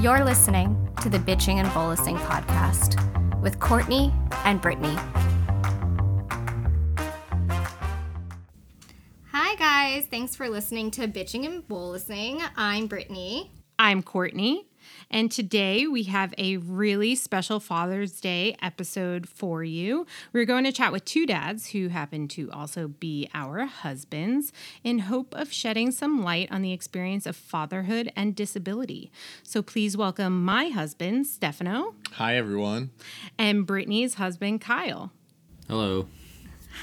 [0.00, 2.96] You're listening to the Bitching and Bolusing podcast
[3.42, 4.14] with Courtney
[4.46, 4.96] and Brittney.
[9.30, 10.06] Hi, guys.
[10.06, 12.42] Thanks for listening to Bitching and Bolusing.
[12.56, 13.50] I'm Brittney.
[13.78, 14.69] I'm Courtney.
[15.12, 20.06] And today we have a really special Father's Day episode for you.
[20.32, 24.52] We're going to chat with two dads who happen to also be our husbands
[24.84, 29.10] in hope of shedding some light on the experience of fatherhood and disability.
[29.42, 31.96] So please welcome my husband, Stefano.
[32.12, 32.90] Hi, everyone.
[33.36, 35.10] And Brittney's husband, Kyle.
[35.66, 36.06] Hello.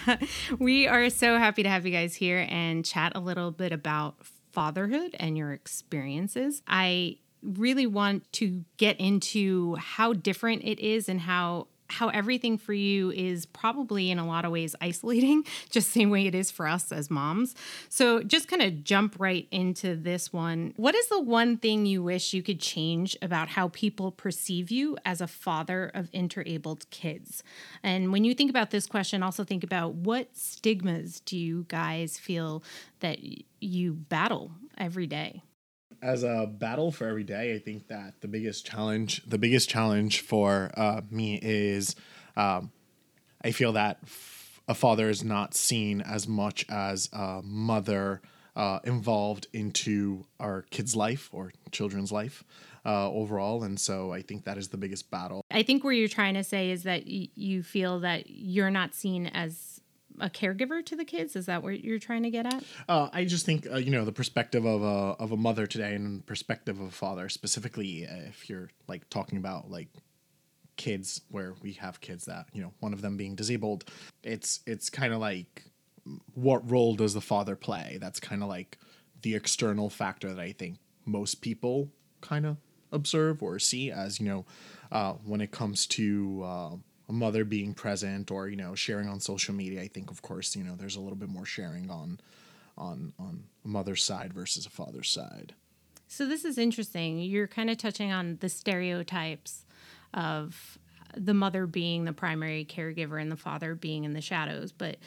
[0.59, 4.17] we are so happy to have you guys here and chat a little bit about
[4.51, 6.61] fatherhood and your experiences.
[6.67, 12.73] I really want to get into how different it is and how how everything for
[12.73, 16.67] you is probably in a lot of ways isolating, just same way it is for
[16.67, 17.55] us as moms.
[17.89, 20.73] So, just kind of jump right into this one.
[20.75, 24.97] What is the one thing you wish you could change about how people perceive you
[25.05, 27.43] as a father of interabled kids?
[27.83, 32.17] And when you think about this question, also think about what stigmas do you guys
[32.17, 32.63] feel
[32.99, 33.19] that
[33.61, 35.41] you battle every day?
[36.01, 40.21] As a battle for every day, I think that the biggest challenge, the biggest challenge
[40.21, 41.95] for uh, me is,
[42.35, 42.71] um,
[43.43, 48.21] I feel that f- a father is not seen as much as a mother
[48.55, 52.43] uh, involved into our kid's life or children's life.
[52.85, 53.63] Uh, overall.
[53.63, 55.41] And so I think that is the biggest battle.
[55.51, 58.93] I think what you're trying to say is that y- you feel that you're not
[58.95, 59.76] seen as
[60.19, 61.35] a caregiver to the kids?
[61.35, 62.63] Is that what you're trying to get at?
[62.87, 65.93] Uh, I just think uh, you know the perspective of a of a mother today
[65.95, 69.89] and perspective of a father, specifically uh, if you're like talking about like
[70.77, 73.83] kids where we have kids that you know one of them being disabled
[74.23, 75.65] it's it's kind of like
[76.35, 78.77] what role does the father play that's kind of like
[79.23, 81.89] the external factor that i think most people
[82.21, 82.57] kind of
[82.91, 84.45] observe or see as you know
[84.91, 86.75] uh, when it comes to uh,
[87.09, 90.55] a mother being present or you know sharing on social media i think of course
[90.55, 92.19] you know there's a little bit more sharing on
[92.77, 95.53] on on a mother's side versus a father's side.
[96.07, 97.19] So this is interesting.
[97.19, 99.65] You're kind of touching on the stereotypes
[100.13, 100.77] of
[101.15, 104.97] the mother being the primary caregiver and the father being in the shadows but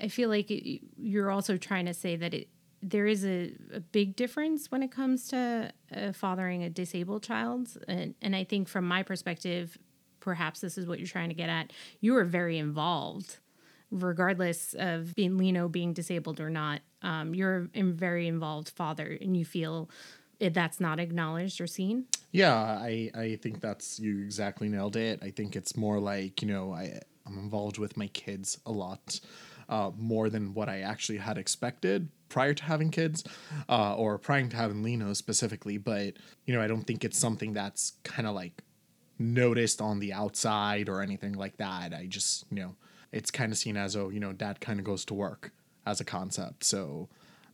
[0.00, 2.48] i feel like it, you're also trying to say that it
[2.82, 7.68] there is a, a, big difference when it comes to uh, fathering a disabled child
[7.86, 9.76] and, and i think from my perspective
[10.24, 11.70] perhaps this is what you're trying to get at,
[12.00, 13.36] you are very involved,
[13.90, 16.80] regardless of being Lino being disabled or not.
[17.02, 19.90] Um, you're a very involved father, and you feel
[20.40, 22.06] that's not acknowledged or seen.
[22.32, 25.20] Yeah, I I think that's you exactly nailed it.
[25.22, 29.20] I think it's more like you know I I'm involved with my kids a lot.
[29.66, 33.24] Uh, more than what I actually had expected prior to having kids,
[33.66, 35.78] uh, or prior to having Lino specifically.
[35.78, 36.14] But
[36.44, 38.63] you know, I don't think it's something that's kind of like
[39.18, 41.92] noticed on the outside or anything like that.
[41.92, 42.76] I just, you know,
[43.12, 45.52] it's kind of seen as, oh, you know, dad kind of goes to work
[45.86, 46.64] as a concept.
[46.64, 47.08] So,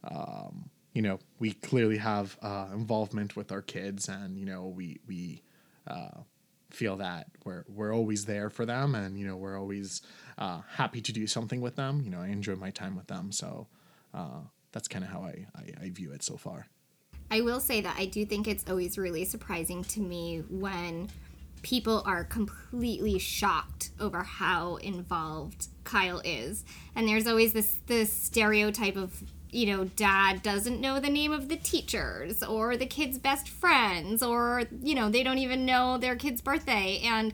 [0.04, 5.00] um, you know, we clearly have uh, involvement with our kids, and you know, we
[5.06, 5.42] we
[5.86, 6.22] uh,
[6.70, 10.02] feel that we're we're always there for them, and you know, we're always
[10.38, 12.00] uh, happy to do something with them.
[12.02, 13.68] You know, I enjoy my time with them, so
[14.12, 14.40] uh,
[14.72, 16.66] that's kind of how I, I I view it so far.
[17.30, 21.08] I will say that I do think it's always really surprising to me when
[21.62, 26.64] people are completely shocked over how involved Kyle is.
[26.94, 29.22] And there's always this this stereotype of
[29.52, 34.22] you know, dad doesn't know the name of the teachers or the kid's best friends
[34.22, 37.00] or, you know, they don't even know their kid's birthday.
[37.04, 37.32] And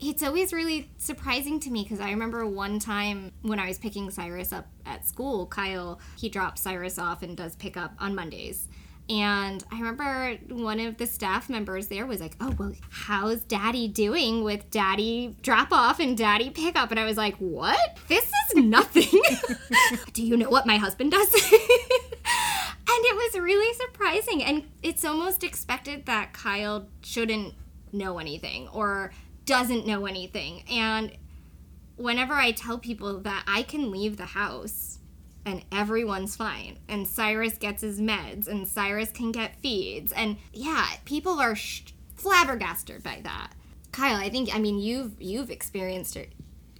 [0.00, 4.10] it's always really surprising to me because I remember one time when I was picking
[4.10, 8.68] Cyrus up at school, Kyle, he drops Cyrus off and does pick up on Mondays.
[9.10, 13.88] And I remember one of the staff members there was like, Oh, well, how's daddy
[13.88, 16.90] doing with daddy drop off and daddy pickup?
[16.90, 17.98] And I was like, What?
[18.08, 19.20] This is nothing.
[20.12, 21.32] Do you know what my husband does?
[21.34, 24.42] and it was really surprising.
[24.42, 27.54] And it's almost expected that Kyle shouldn't
[27.92, 29.12] know anything or
[29.46, 30.62] doesn't know anything.
[30.70, 31.12] And
[31.96, 34.87] whenever I tell people that I can leave the house
[35.48, 36.78] and everyone's fine.
[36.88, 40.12] And Cyrus gets his meds, and Cyrus can get feeds.
[40.12, 41.82] And yeah, people are sh-
[42.16, 43.52] flabbergasted by that.
[43.90, 46.32] Kyle, I think I mean you've you've experienced it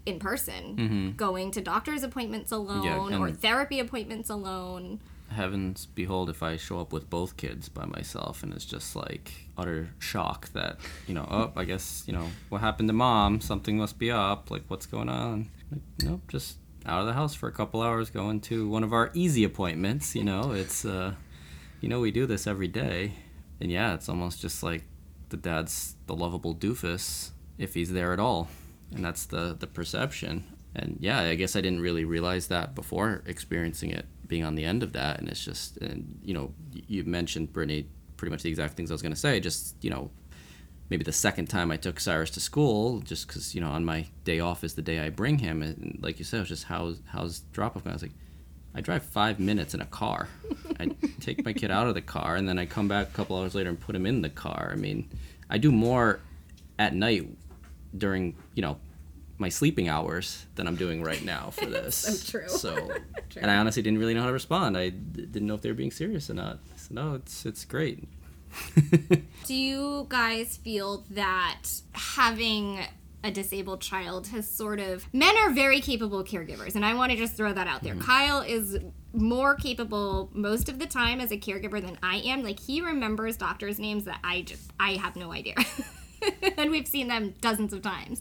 [0.04, 1.10] in person, mm-hmm.
[1.12, 5.00] going to doctor's appointments alone yeah, or therapy appointments alone.
[5.30, 9.32] Heavens behold, if I show up with both kids by myself, and it's just like
[9.56, 13.40] utter shock that you know, oh, I guess you know what happened to mom.
[13.40, 14.50] Something must be up.
[14.50, 15.50] Like, what's going on?
[15.70, 18.92] Like, nope, just out of the house for a couple hours going to one of
[18.92, 20.14] our easy appointments.
[20.14, 21.14] You know, it's, uh,
[21.80, 23.12] you know, we do this every day.
[23.60, 24.84] and yeah, it's almost just like
[25.30, 28.48] the dad's the lovable doofus if he's there at all,
[28.94, 30.44] and that's the the perception.
[30.74, 34.64] And yeah, I guess I didn't really realize that before experiencing it, being on the
[34.64, 37.86] end of that, and it's just, and you know, you mentioned Brittney
[38.16, 39.40] pretty much the exact things I was gonna say.
[39.40, 40.10] Just you know,
[40.90, 44.06] maybe the second time I took Cyrus to school, just because you know on my
[44.24, 46.64] day off is the day I bring him, and like you said, it was just
[46.64, 47.86] how's how's drop off.
[47.86, 48.12] I was like,
[48.74, 50.28] I drive five minutes in a car.
[50.80, 50.86] I
[51.20, 53.54] take my kid out of the car, and then I come back a couple hours
[53.54, 54.70] later and put him in the car.
[54.72, 55.08] I mean,
[55.50, 56.20] I do more
[56.78, 57.28] at night
[57.96, 58.78] during you know
[59.38, 61.94] my sleeping hours than I'm doing right now for this.
[61.94, 62.48] So true.
[62.48, 62.74] So,
[63.30, 63.42] True.
[63.42, 64.76] and I honestly didn't really know how to respond.
[64.76, 66.58] I d- didn't know if they were being serious or not.
[66.76, 68.02] Said, no, it's it's great.
[69.44, 72.80] Do you guys feel that having
[73.24, 77.18] a disabled child has sort of men are very capable caregivers and i want to
[77.18, 77.94] just throw that out there.
[77.94, 78.02] Mm-hmm.
[78.02, 78.78] Kyle is
[79.12, 82.44] more capable most of the time as a caregiver than i am.
[82.44, 85.54] Like he remembers doctors names that i just i have no idea.
[86.56, 88.20] And we've seen them dozens of times.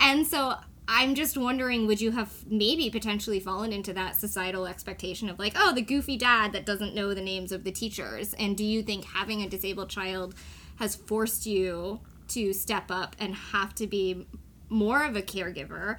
[0.00, 0.54] And so
[0.86, 5.54] i'm just wondering would you have maybe potentially fallen into that societal expectation of like
[5.56, 8.34] oh the goofy dad that doesn't know the names of the teachers?
[8.34, 10.34] And do you think having a disabled child
[10.76, 14.26] has forced you to step up and have to be
[14.68, 15.98] more of a caregiver?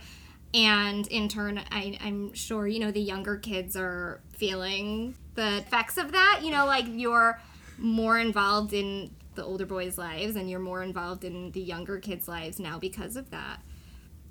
[0.54, 5.98] And in turn I, i'm sure you know the younger kids are feeling the effects
[5.98, 6.42] of that.
[6.44, 7.40] You know like you're
[7.78, 12.28] more involved in the older boys lives and you're more involved in the younger kids
[12.28, 13.60] lives now because of that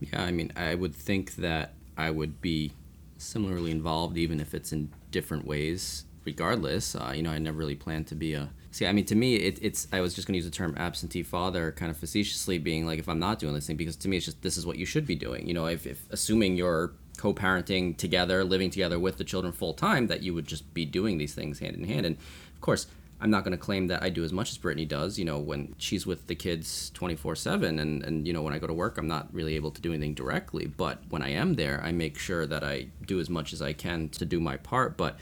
[0.01, 2.73] Yeah, I mean, I would think that I would be
[3.17, 6.05] similarly involved, even if it's in different ways.
[6.25, 8.49] Regardless, uh, you know, I never really planned to be a.
[8.71, 9.87] See, I mean, to me, it, it's.
[9.93, 12.99] I was just going to use the term absentee father, kind of facetiously, being like,
[12.99, 14.87] if I'm not doing this thing, because to me, it's just this is what you
[14.87, 15.47] should be doing.
[15.47, 20.07] You know, if, if assuming you're co-parenting together, living together with the children full time,
[20.07, 22.07] that you would just be doing these things hand in hand.
[22.07, 22.17] And
[22.55, 22.87] of course,
[23.25, 25.19] I'm not going to claim that I do as much as Brittney does.
[25.19, 28.59] You know, when she's with the kids 24 7, and, and, you know, when I
[28.59, 30.67] go to work, I'm not really able to do anything directly.
[30.67, 33.73] But when I am there, I make sure that I do as much as I
[33.73, 34.99] can to do my part.
[34.99, 35.17] But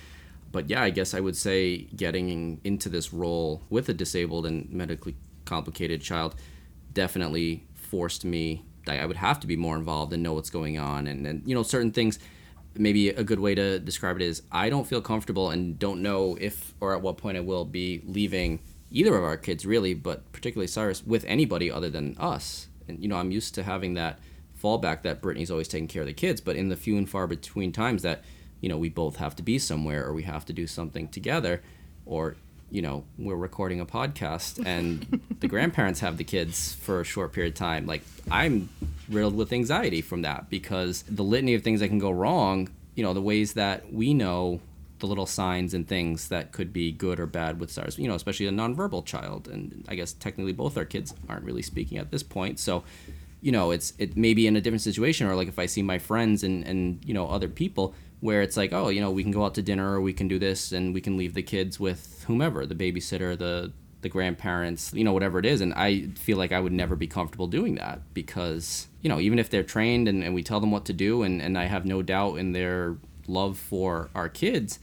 [0.51, 4.69] but yeah, I guess I would say getting into this role with a disabled and
[4.71, 5.15] medically
[5.45, 6.35] complicated child
[6.93, 8.65] definitely forced me.
[8.89, 11.43] I I would have to be more involved and know what's going on, and and
[11.47, 12.19] you know certain things.
[12.75, 16.37] Maybe a good way to describe it is I don't feel comfortable and don't know
[16.41, 18.61] if or at what point I will be leaving
[18.91, 22.69] either of our kids really, but particularly Cyrus with anybody other than us.
[22.89, 24.19] And you know I'm used to having that
[24.63, 27.27] fallback that Brittney's always taking care of the kids, but in the few and far
[27.27, 28.23] between times that
[28.61, 31.63] you know we both have to be somewhere or we have to do something together
[32.07, 32.37] or
[32.73, 37.33] you know we're recording a podcast and the grandparents have the kids for a short
[37.33, 38.69] period of time like i'm
[39.09, 43.05] riddled with anxiety from that because the litany of things that can go wrong you
[43.05, 44.59] know the ways that we know
[45.03, 48.15] the little signs and things that could be good or bad with Cyrus, you know,
[48.15, 49.49] especially a nonverbal child.
[49.49, 52.61] And I guess technically both our kids aren't really speaking at this point.
[52.61, 52.85] So,
[53.41, 55.83] you know, it's it may be in a different situation or like if I see
[55.83, 59.25] my friends and, and you know, other people where it's like, oh, you know, we
[59.25, 61.43] can go out to dinner or we can do this and we can leave the
[61.43, 65.61] kids with whomever, the babysitter, the the grandparents, you know, whatever it is.
[65.61, 69.39] And I feel like I would never be comfortable doing that because, you know, even
[69.39, 71.85] if they're trained and, and we tell them what to do and, and I have
[71.85, 72.97] no doubt in their
[73.29, 74.81] love for our kids,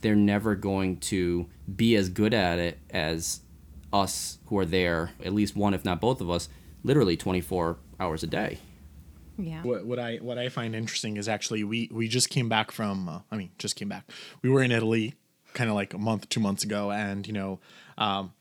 [0.00, 3.40] they're never going to be as good at it as
[3.92, 6.48] us who are there, at least one, if not both of us,
[6.84, 8.58] literally 24 hours a day.
[9.38, 9.62] Yeah.
[9.62, 13.08] What, what I what I find interesting is actually we we just came back from
[13.08, 14.10] uh, I mean just came back.
[14.42, 15.14] We were in Italy,
[15.54, 17.60] kind of like a month two months ago, and you know,
[17.98, 18.32] um,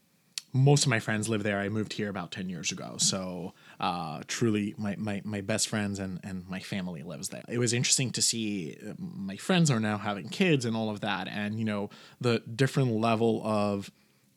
[0.54, 1.60] most of my friends live there.
[1.60, 5.98] I moved here about ten years ago, so uh, truly my, my my best friends
[6.00, 7.44] and and my family lives there.
[7.48, 11.02] It was interesting to see uh, my friends are now having kids and all of
[11.02, 13.92] that, and you know the different level of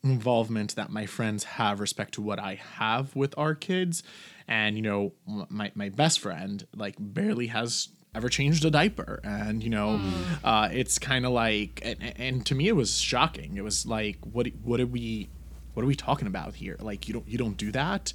[0.05, 4.03] involvement that my friends have respect to what I have with our kids.
[4.47, 5.13] And, you know,
[5.49, 9.19] my, my best friend, like, barely has ever changed a diaper.
[9.23, 9.99] And, you know,
[10.43, 13.57] uh, it's kind of like, and, and to me, it was shocking.
[13.57, 15.27] It was like, what, what are we,
[15.73, 16.77] what are we talking about here?
[16.79, 18.13] Like, you don't, you don't do that.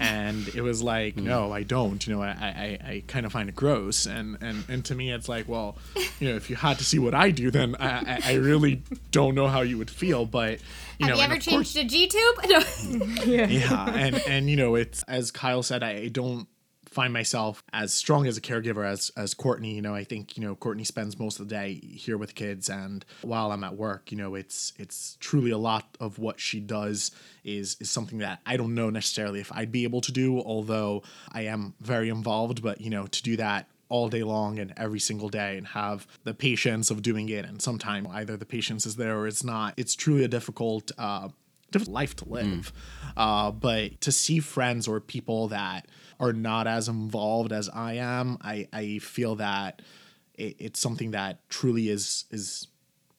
[0.00, 1.24] And it was like, hmm.
[1.26, 2.04] no, I don't.
[2.06, 4.06] You know, I, I, I kind of find it gross.
[4.06, 5.76] And, and, and to me, it's like, well,
[6.18, 8.82] you know, if you had to see what I do, then I, I, I really
[9.10, 10.24] don't know how you would feel.
[10.24, 10.60] But,
[10.98, 12.36] you have know, you and ever of course- changed a G tube?
[13.26, 16.46] yeah and and you know it's as kyle said i don't
[16.90, 20.42] find myself as strong as a caregiver as as courtney you know i think you
[20.42, 24.10] know courtney spends most of the day here with kids and while i'm at work
[24.10, 27.12] you know it's it's truly a lot of what she does
[27.44, 31.02] is is something that i don't know necessarily if i'd be able to do although
[31.32, 35.00] i am very involved but you know to do that all day long and every
[35.00, 38.96] single day and have the patience of doing it and sometimes either the patience is
[38.96, 41.28] there or it's not it's truly a difficult uh
[41.70, 42.72] difficult life to live.
[43.16, 45.86] Uh, but to see friends or people that
[46.20, 49.82] are not as involved as I am, I, I feel that
[50.34, 52.68] it, it's something that truly is is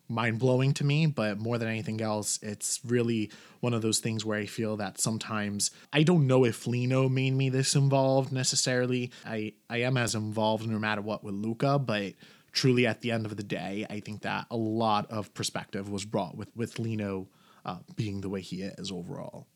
[0.08, 3.32] mind blowing to me, but more than anything else, it's really
[3.62, 7.32] one of those things where I feel that sometimes I don't know if Lino made
[7.34, 9.12] me this involved necessarily.
[9.26, 12.14] I, I am as involved no matter what with Luca, but
[12.52, 16.04] truly at the end of the day, I think that a lot of perspective was
[16.04, 17.30] brought with, with Lino
[17.66, 19.48] uh, being the way he is overall.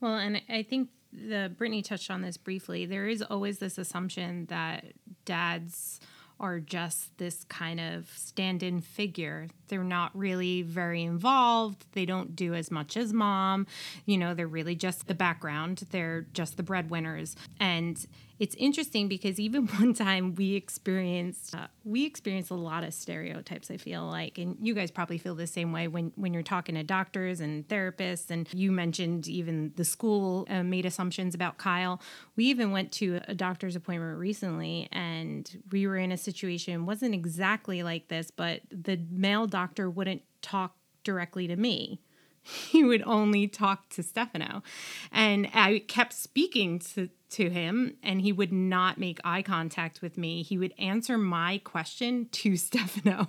[0.00, 2.86] Well, and I think the Brittany touched on this briefly.
[2.86, 4.84] There is always this assumption that
[5.24, 6.00] dads
[6.40, 9.48] are just this kind of stand in figure.
[9.68, 11.86] They're not really very involved.
[11.92, 13.66] They don't do as much as mom.
[14.04, 17.36] You know, they're really just the background, they're just the breadwinners.
[17.60, 18.04] And
[18.38, 23.70] it's interesting because even one time we experienced uh, we experienced a lot of stereotypes
[23.70, 26.74] i feel like and you guys probably feel the same way when when you're talking
[26.74, 32.00] to doctors and therapists and you mentioned even the school uh, made assumptions about kyle
[32.36, 37.14] we even went to a doctor's appointment recently and we were in a situation wasn't
[37.14, 42.00] exactly like this but the male doctor wouldn't talk directly to me
[42.44, 44.62] he would only talk to Stefano.
[45.10, 50.16] And I kept speaking to, to him, and he would not make eye contact with
[50.18, 50.42] me.
[50.42, 53.28] He would answer my question to Stefano.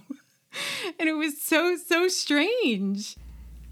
[1.00, 3.16] and it was so, so strange.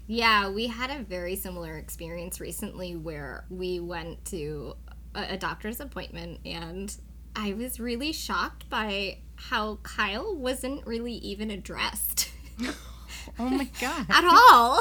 [0.06, 4.74] Yeah, we had a very similar experience recently where we went to
[5.14, 6.94] a, a doctor's appointment, and
[7.34, 12.30] I was really shocked by how Kyle wasn't really even addressed.
[13.38, 14.06] Oh my god.
[14.10, 14.80] at all.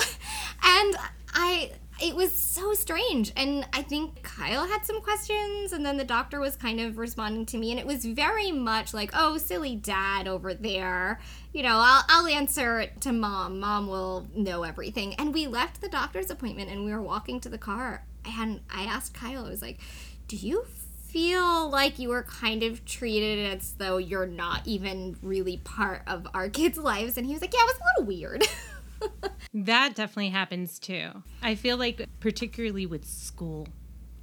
[0.63, 0.95] And
[1.33, 1.71] I
[2.03, 3.31] it was so strange.
[3.37, 7.45] And I think Kyle had some questions and then the doctor was kind of responding
[7.47, 11.21] to me and it was very much like, "Oh, silly dad over there.
[11.53, 13.61] You know, I'll I'll answer it to mom.
[13.61, 17.49] Mom will know everything." And we left the doctor's appointment and we were walking to
[17.49, 19.79] the car and I asked Kyle, I was like,
[20.27, 20.65] "Do you
[21.13, 26.27] feel like you were kind of treated as though you're not even really part of
[26.33, 27.17] our kids' lives.
[27.17, 28.43] And he was like, Yeah, it was a little weird.
[29.53, 31.23] that definitely happens too.
[31.41, 33.67] I feel like, particularly with school,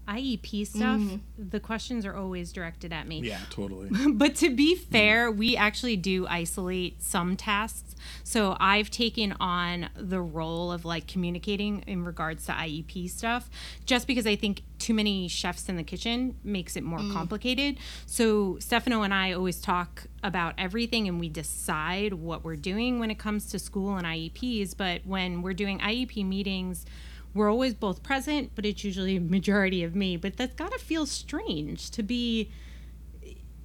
[0.08, 1.20] IEP stuff, mm.
[1.38, 3.20] the questions are always directed at me.
[3.20, 3.88] Yeah, totally.
[4.12, 5.36] but to be fair, mm.
[5.36, 7.94] we actually do isolate some tasks.
[8.24, 13.48] So I've taken on the role of like communicating in regards to IEP stuff
[13.86, 17.12] just because I think too many chefs in the kitchen makes it more mm.
[17.12, 17.76] complicated.
[18.06, 23.10] So Stefano and I always talk about everything and we decide what we're doing when
[23.10, 24.76] it comes to school and IEPs.
[24.76, 26.84] But when we're doing IEP meetings,
[27.34, 30.16] we're always both present, but it's usually a majority of me.
[30.16, 32.50] But that's gotta feel strange to be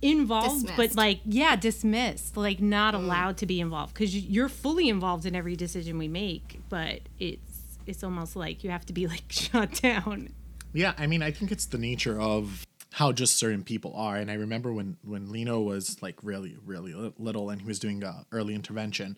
[0.01, 0.77] involved, dismissed.
[0.77, 2.97] but like, yeah, dismissed, like not mm.
[2.97, 7.77] allowed to be involved because you're fully involved in every decision we make, but it's
[7.85, 10.29] it's almost like you have to be like shut down.
[10.73, 14.15] Yeah, I mean, I think it's the nature of how just certain people are.
[14.15, 18.03] And I remember when when Lino was like really really little and he was doing
[18.03, 19.17] uh, early intervention,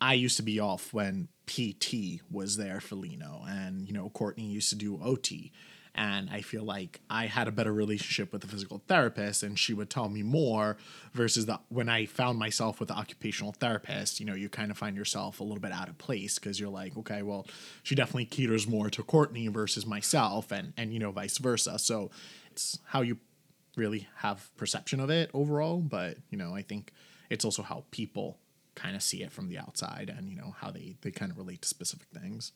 [0.00, 4.44] I used to be off when PT was there for Lino, and you know Courtney
[4.44, 5.52] used to do OT,
[5.94, 9.74] and I feel like I had a better relationship with the physical therapist, and she
[9.74, 10.76] would tell me more
[11.12, 14.20] versus the when I found myself with the occupational therapist.
[14.20, 16.68] You know, you kind of find yourself a little bit out of place because you're
[16.68, 17.46] like, okay, well,
[17.82, 21.78] she definitely caters more to Courtney versus myself, and and you know vice versa.
[21.78, 22.10] So
[22.52, 23.18] it's how you
[23.76, 26.92] really have perception of it overall, but you know, I think
[27.30, 28.38] it's also how people
[28.78, 31.38] kind of see it from the outside and you know how they they kind of
[31.38, 32.52] relate to specific things.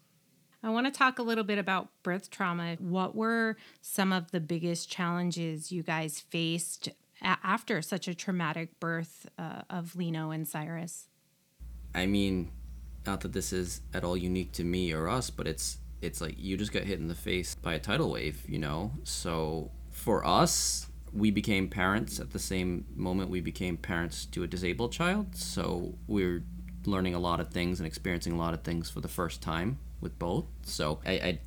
[0.65, 2.77] I want to talk a little bit about birth trauma.
[2.79, 6.89] What were some of the biggest challenges you guys faced
[7.21, 11.09] a- after such a traumatic birth uh, of Lino and Cyrus?
[11.95, 12.53] I mean,
[13.05, 16.35] not that this is at all unique to me or us, but it's it's like
[16.39, 18.93] you just got hit in the face by a tidal wave, you know.
[19.03, 24.47] So for us, we became parents at the same moment we became parents to a
[24.47, 25.37] disabled child.
[25.37, 26.43] So we're
[26.87, 29.79] learning a lot of things and experiencing a lot of things for the first time
[30.01, 30.47] with both.
[30.63, 31.39] So I, I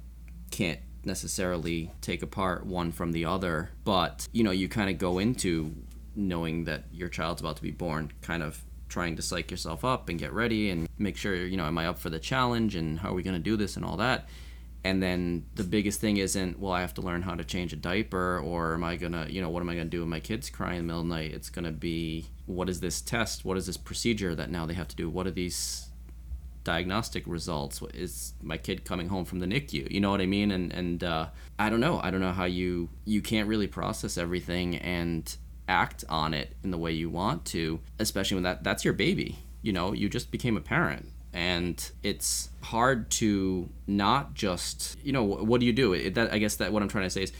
[0.51, 5.19] can't necessarily take apart one from the other, but you know, you kind of go
[5.19, 5.75] into
[6.15, 10.09] knowing that your child's about to be born, kind of trying to psych yourself up
[10.09, 12.99] and get ready and make sure, you know, am I up for the challenge and
[12.99, 14.29] how are we going to do this and all that
[14.85, 17.75] and then the biggest thing isn't well i have to learn how to change a
[17.75, 20.49] diaper or am i gonna you know what am i gonna do when my kids
[20.49, 21.33] cry in the middle of the night?
[21.33, 23.43] It's gonna be what is this test?
[23.43, 25.09] What is this procedure that now they have to do?
[25.09, 25.87] What are these
[26.63, 27.81] diagnostic results?
[27.93, 30.51] Is my kid coming home from the nicu you know what i mean?
[30.51, 31.27] And and uh,
[31.57, 31.99] i don't know.
[32.01, 35.35] I don't know how you you can't really process everything and
[35.67, 39.39] act on it in the way you want to especially when that that's your baby.
[39.61, 45.23] You know you just became a parent and it's hard to not just you know
[45.23, 45.93] what do you do?
[45.93, 47.33] It, that i guess that what i'm trying to say is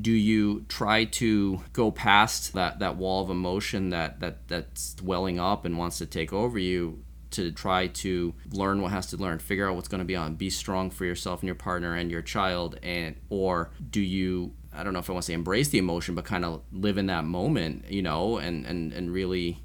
[0.00, 5.38] do you try to go past that that wall of emotion that that that's welling
[5.38, 9.38] up and wants to take over you to try to learn what has to learn
[9.38, 10.34] figure out what's going to be on?
[10.34, 14.82] Be strong for yourself and your partner and your child and or do you i
[14.82, 17.06] don't know if i want to say embrace the emotion but kind of live in
[17.06, 19.62] that moment you know and and and really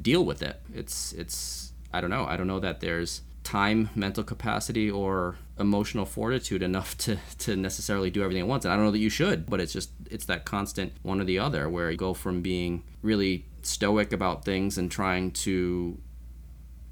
[0.00, 0.60] deal with it?
[0.74, 2.26] It's it's i don't know.
[2.26, 8.08] I don't know that there's time, mental capacity, or emotional fortitude enough to, to necessarily
[8.08, 8.64] do everything at once.
[8.64, 11.24] And I don't know that you should, but it's just, it's that constant one or
[11.24, 15.98] the other where you go from being really stoic about things and trying to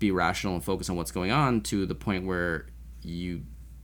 [0.01, 2.67] be rational and focus on what's going on to the point where
[3.03, 3.43] you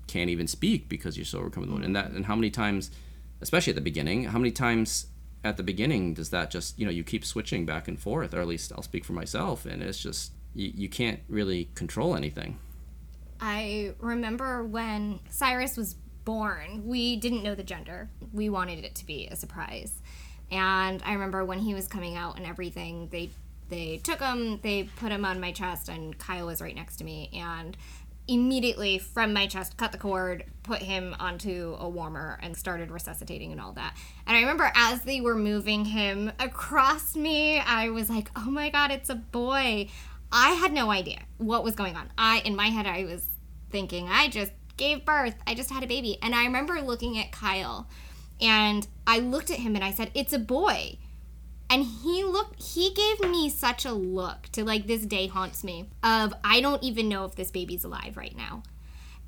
[0.09, 1.87] can't even speak because you're so overcome with it.
[1.87, 2.91] And that, and how many times,
[3.41, 5.07] especially at the beginning, how many times
[5.45, 8.41] at the beginning does that just, you know, you keep switching back and forth, or
[8.41, 9.65] at least I'll speak for myself.
[9.65, 12.59] And it's just, you, you can't really control anything.
[13.41, 18.09] I remember when Cyrus was born, we didn't know the gender.
[18.33, 20.01] We wanted it to be a surprise.
[20.51, 23.31] And I remember when he was coming out and everything, they
[23.71, 27.05] they took him, they put him on my chest and Kyle was right next to
[27.05, 27.77] me and
[28.27, 33.53] immediately from my chest cut the cord, put him onto a warmer and started resuscitating
[33.53, 33.97] and all that.
[34.27, 38.71] And I remember as they were moving him across me, I was like, "Oh my
[38.71, 39.89] god, it's a boy."
[40.35, 42.11] I had no idea what was going on.
[42.19, 43.29] I in my head I was
[43.71, 45.37] thinking I just gave birth.
[45.47, 46.19] I just had a baby.
[46.21, 47.89] And I remember looking at Kyle
[48.41, 50.99] and I looked at him and I said, "It's a boy."
[51.71, 55.89] And he looked he gave me such a look to like this day haunts me
[56.03, 58.65] of I don't even know if this baby's alive right now.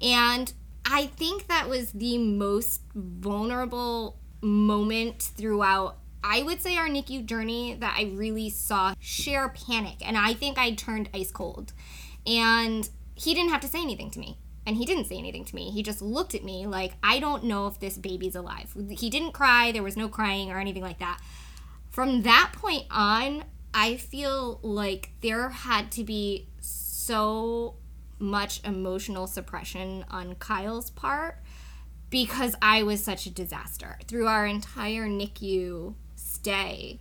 [0.02, 0.52] And
[0.84, 7.76] I think that was the most vulnerable moment throughout I would say our NICU journey
[7.78, 9.98] that I really saw share panic.
[10.04, 11.72] And I think I turned ice cold.
[12.26, 14.38] And he didn't have to say anything to me.
[14.66, 15.70] And he didn't say anything to me.
[15.70, 18.74] He just looked at me like, I don't know if this baby's alive.
[18.90, 19.70] He didn't cry.
[19.70, 21.20] There was no crying or anything like that.
[21.90, 27.76] From that point on, I feel like there had to be so
[28.18, 31.38] much emotional suppression on Kyle's part
[32.10, 33.98] because I was such a disaster.
[34.08, 35.94] Through our entire NICU
[36.46, 37.00] day.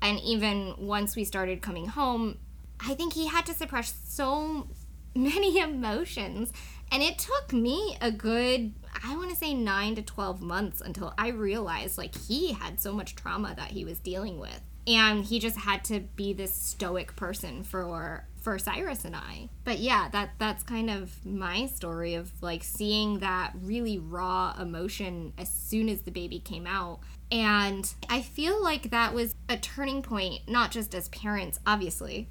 [0.00, 2.38] And even once we started coming home,
[2.80, 4.68] I think he had to suppress so
[5.14, 6.52] many emotions.
[6.90, 8.72] And it took me a good,
[9.04, 12.94] I want to say nine to 12 months until I realized like he had so
[12.94, 14.60] much trauma that he was dealing with.
[14.86, 19.50] And he just had to be this stoic person for for Cyrus and I.
[19.64, 25.34] But yeah, that that's kind of my story of like seeing that really raw emotion
[25.36, 30.00] as soon as the baby came out and I feel like that was a turning
[30.00, 32.28] point, not just as parents, obviously,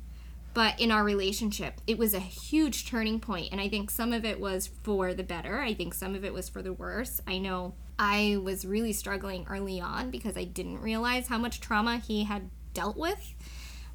[0.55, 1.81] but in our relationship.
[1.85, 5.23] It was a huge turning point, And I think some of it was for the
[5.23, 5.59] better.
[5.59, 7.21] I think some of it was for the worse.
[7.27, 11.97] I know I was really struggling early on because I didn't realize how much trauma
[11.97, 13.35] he had dealt with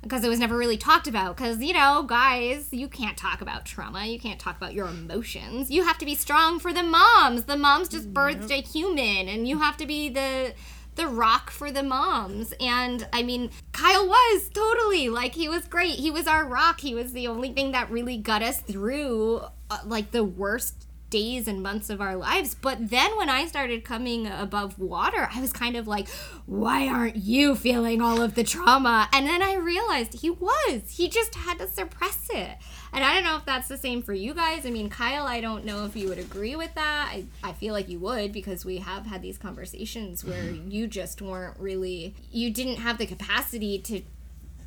[0.02, 3.64] because it was never really talked about because you know guys you can't talk about
[3.64, 7.44] trauma you can't talk about your emotions you have to be strong for the moms
[7.44, 10.52] the moms just birthed a human and you have to be the
[10.94, 12.52] the rock for the moms.
[12.60, 15.94] And I mean, Kyle was totally like he was great.
[15.94, 16.80] He was our rock.
[16.80, 21.46] He was the only thing that really got us through uh, like the worst days
[21.46, 22.56] and months of our lives.
[22.56, 26.08] But then when I started coming above water, I was kind of like,
[26.46, 29.08] why aren't you feeling all of the trauma?
[29.12, 30.96] And then I realized he was.
[30.96, 32.56] He just had to suppress it.
[32.94, 34.64] And I don't know if that's the same for you guys.
[34.66, 37.10] I mean, Kyle, I don't know if you would agree with that.
[37.10, 40.70] I, I feel like you would because we have had these conversations where mm-hmm.
[40.70, 44.02] you just weren't really, you didn't have the capacity to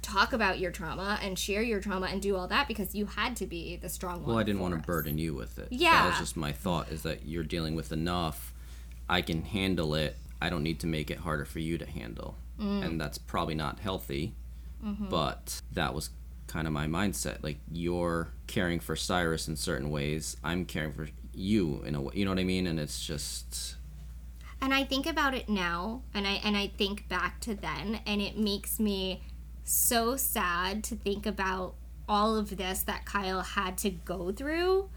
[0.05, 3.35] talk about your trauma and share your trauma and do all that because you had
[3.37, 4.27] to be the strong one.
[4.27, 5.69] Well, I didn't want to burden you with it.
[5.71, 6.03] Yeah.
[6.03, 8.53] That was just my thought is that you're dealing with enough.
[9.09, 10.15] I can handle it.
[10.41, 12.35] I don't need to make it harder for you to handle.
[12.59, 12.85] Mm.
[12.85, 14.33] And that's probably not healthy.
[14.85, 15.09] Mm-hmm.
[15.09, 16.11] But that was
[16.47, 17.43] kind of my mindset.
[17.43, 22.13] Like you're caring for Cyrus in certain ways, I'm caring for you in a way.
[22.15, 22.67] You know what I mean?
[22.67, 23.75] And it's just.
[24.61, 28.21] And I think about it now, and I and I think back to then, and
[28.21, 29.21] it makes me
[29.65, 31.75] so sad to think about
[32.07, 34.89] all of this that Kyle had to go through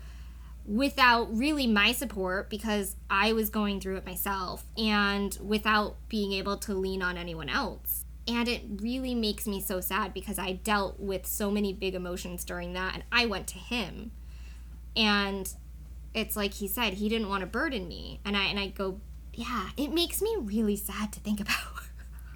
[0.67, 6.59] without really my support because I was going through it myself and without being able
[6.59, 8.05] to lean on anyone else.
[8.27, 12.45] And it really makes me so sad because I dealt with so many big emotions
[12.45, 14.11] during that and I went to him.
[14.95, 15.51] And
[16.13, 18.21] it's like he said, he didn't want to burden me.
[18.27, 19.01] And I and I go,
[19.33, 21.57] yeah, it makes me really sad to think about.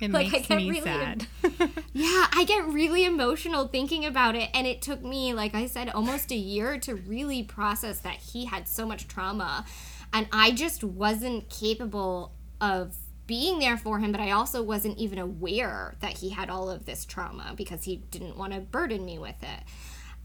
[0.03, 1.27] It Like, I makes get me really- sad.
[1.95, 4.49] Yeah, I get really emotional thinking about it.
[4.55, 8.47] And it took me, like I said, almost a year to really process that he
[8.47, 9.65] had so much trauma.
[10.13, 15.19] And I just wasn't capable of being there for him, but I also wasn't even
[15.19, 19.19] aware that he had all of this trauma because he didn't want to burden me
[19.19, 19.63] with it.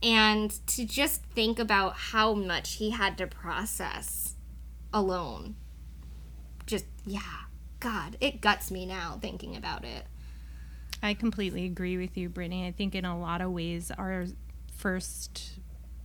[0.02, 4.34] And to just think about how much he had to process
[4.92, 5.54] alone.
[6.66, 7.20] Just, yeah,
[7.80, 10.04] God, it guts me now thinking about it.
[11.02, 12.66] I completely agree with you, Brittney.
[12.66, 14.26] I think in a lot of ways, our
[14.74, 15.52] first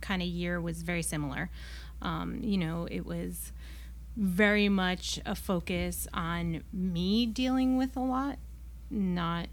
[0.00, 1.50] kind of year was very similar.
[2.00, 3.52] Um, you know, it was
[4.16, 8.38] very much a focus on me dealing with a lot,
[8.90, 9.48] not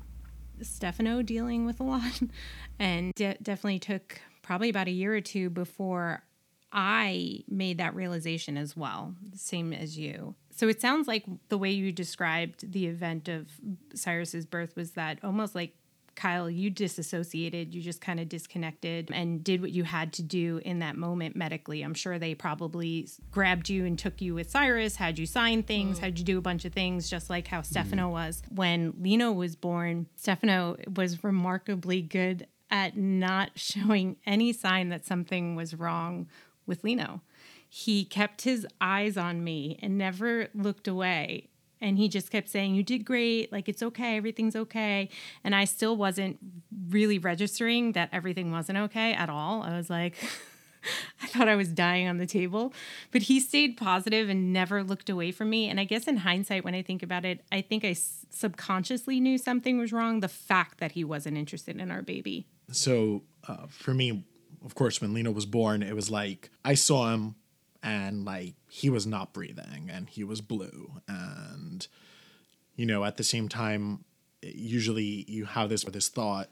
[0.62, 2.22] Stefano dealing with a lot.
[2.80, 6.24] And de- definitely took probably about a year or two before
[6.74, 10.34] I made that realization as well, same as you.
[10.62, 13.48] So it sounds like the way you described the event of
[13.96, 15.74] Cyrus's birth was that almost like
[16.14, 20.62] Kyle, you disassociated, you just kind of disconnected and did what you had to do
[20.64, 21.82] in that moment medically.
[21.82, 25.98] I'm sure they probably grabbed you and took you with Cyrus, had you sign things,
[25.98, 26.02] mm.
[26.04, 27.72] had you do a bunch of things, just like how mm-hmm.
[27.72, 28.44] Stefano was.
[28.54, 35.56] When Lino was born, Stefano was remarkably good at not showing any sign that something
[35.56, 36.28] was wrong
[36.68, 37.22] with Lino.
[37.74, 41.48] He kept his eyes on me and never looked away.
[41.80, 43.50] And he just kept saying, You did great.
[43.50, 44.18] Like, it's okay.
[44.18, 45.08] Everything's okay.
[45.42, 46.38] And I still wasn't
[46.90, 49.64] really registering that everything wasn't okay at all.
[49.64, 50.18] I was like,
[51.24, 52.74] I thought I was dying on the table.
[53.12, 55.70] But he stayed positive and never looked away from me.
[55.70, 59.38] And I guess in hindsight, when I think about it, I think I subconsciously knew
[59.38, 60.20] something was wrong.
[60.20, 62.48] The fact that he wasn't interested in our baby.
[62.70, 64.26] So uh, for me,
[64.66, 67.36] of course, when Lino was born, it was like I saw him
[67.84, 71.02] and like he was not breathing and he was blue.
[71.08, 71.88] And,
[72.76, 74.06] you know, at the same time,
[74.42, 76.50] usually you have this this thought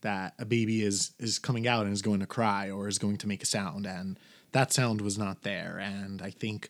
[0.00, 3.16] that a baby is is coming out and is going to cry or is going
[3.18, 4.18] to make a sound and
[4.52, 6.68] that sound was not there and i think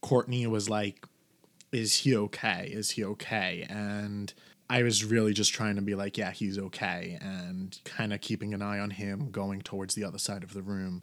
[0.00, 1.06] courtney was like
[1.72, 4.32] is he okay is he okay and
[4.68, 8.54] i was really just trying to be like yeah he's okay and kind of keeping
[8.54, 11.02] an eye on him going towards the other side of the room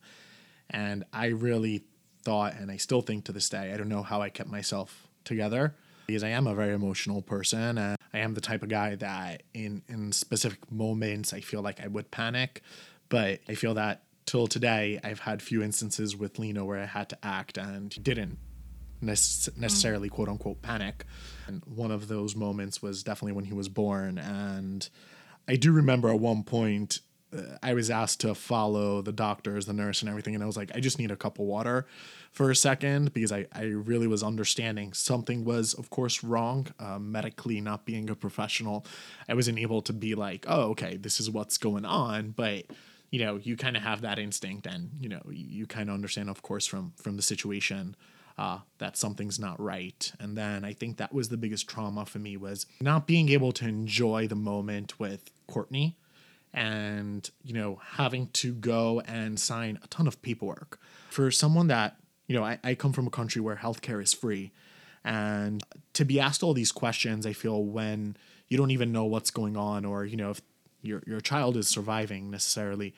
[0.70, 1.84] and i really
[2.28, 5.08] thought and i still think to this day i don't know how i kept myself
[5.24, 5.76] together
[6.08, 9.44] because i am a very emotional person and i am the type of guy that
[9.54, 12.62] in in specific moments i feel like i would panic
[13.08, 17.08] but i feel that till today i've had few instances with lino where i had
[17.08, 18.38] to act and didn't
[19.02, 19.62] necess- mm-hmm.
[19.62, 21.06] necessarily quote unquote panic.
[21.48, 24.18] And one of those moments was definitely when he was born.
[24.18, 24.88] And
[25.48, 27.00] I do remember at one point
[27.62, 30.34] I was asked to follow the doctors, the nurse, and everything.
[30.34, 31.86] And I was like, I just need a cup of water
[32.32, 36.68] for a second because I, I really was understanding something was, of course, wrong.
[36.80, 38.86] Uh, medically, not being a professional,
[39.28, 42.32] I wasn't able to be like, oh, okay, this is what's going on.
[42.32, 42.66] But
[43.12, 45.96] you know, you kind of have that instinct, and you know, you, you kind of
[45.96, 47.96] understand, of course, from from the situation
[48.38, 50.12] uh, that something's not right.
[50.20, 53.52] And then I think that was the biggest trauma for me was not being able
[53.54, 55.98] to enjoy the moment with Courtney
[56.54, 60.80] and, you know, having to go and sign a ton of paperwork.
[61.10, 64.52] For someone that, you know, I, I come from a country where healthcare is free.
[65.04, 69.32] And to be asked all these questions, I feel when you don't even know what's
[69.32, 70.42] going on or, you know, if
[70.82, 72.94] your, your child is surviving necessarily,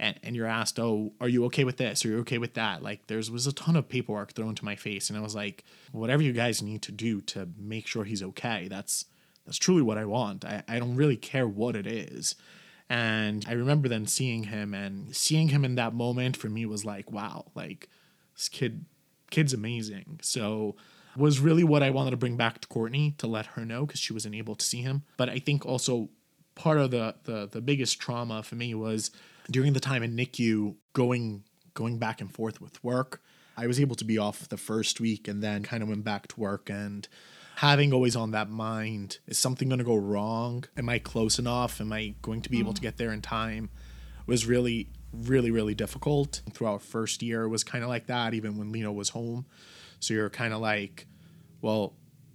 [0.00, 2.04] and, and you're asked, oh, are you okay with this?
[2.04, 2.82] Are you okay with that?
[2.82, 5.62] Like there's was a ton of paperwork thrown to my face, and I was like,
[5.92, 9.04] whatever you guys need to do to make sure he's okay, that's
[9.44, 10.44] that's truly what I want.
[10.44, 12.34] I, I don't really care what it is.
[12.90, 16.84] And I remember then seeing him and seeing him in that moment for me was
[16.84, 17.88] like, wow, like
[18.34, 18.84] this kid
[19.30, 20.18] kid's amazing.
[20.22, 20.74] So
[21.16, 24.00] was really what I wanted to bring back to Courtney to let her know because
[24.00, 25.04] she wasn't able to see him.
[25.16, 26.08] But I think also
[26.56, 29.12] part of the the the biggest trauma for me was
[29.48, 33.22] during the time in NICU going going back and forth with work.
[33.56, 36.26] I was able to be off the first week and then kind of went back
[36.28, 37.06] to work and
[37.60, 40.64] having always on that mind is something going to go wrong?
[40.78, 41.78] Am I close enough?
[41.78, 42.86] Am I going to be able to mm-hmm.
[42.86, 43.68] get there in time?
[44.26, 46.40] Was really really really difficult.
[46.54, 49.44] Throughout first year was kind of like that even when Lino was home.
[49.98, 51.06] So you're kind of like,
[51.60, 51.92] well,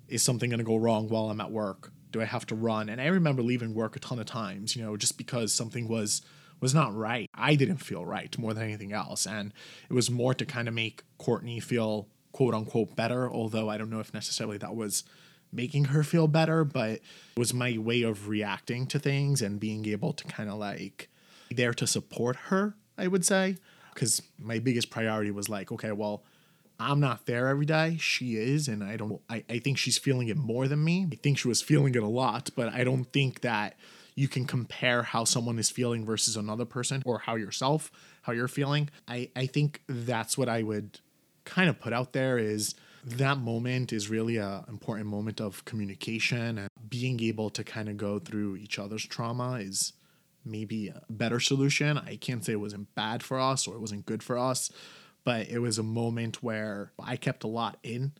[0.07, 1.91] is something going to go wrong while I'm at work?
[2.11, 2.87] Do I have to run?
[2.87, 6.21] And I remember leaving work a ton of times, you know, just because something was
[6.61, 7.27] was not right.
[7.33, 9.53] I didn't feel right more than anything else, and
[9.89, 13.31] it was more to kind of make Courtney feel quote unquote better.
[13.31, 15.05] Although I don't know if necessarily that was
[15.53, 17.01] making her feel better, but it
[17.37, 21.07] was my way of reacting to things and being able to kind of like
[21.47, 22.75] be there to support her.
[22.97, 23.55] I would say
[23.93, 26.23] because my biggest priority was like, okay, well,
[26.77, 27.95] I'm not there every day.
[28.01, 29.21] She is, and I don't.
[29.29, 31.07] I, I think she's feeling it more than me.
[31.09, 33.77] I think she was feeling it a lot, but I don't think that
[34.13, 37.91] you can compare how someone is feeling versus another person or how yourself
[38.23, 38.89] how you're feeling.
[39.07, 40.99] I I think that's what I would
[41.45, 46.57] kind of put out there is that moment is really a important moment of communication
[46.57, 49.93] and being able to kind of go through each other's trauma is
[50.43, 51.97] maybe a better solution.
[51.97, 54.71] I can't say it wasn't bad for us or it wasn't good for us,
[55.23, 58.13] but it was a moment where I kept a lot in.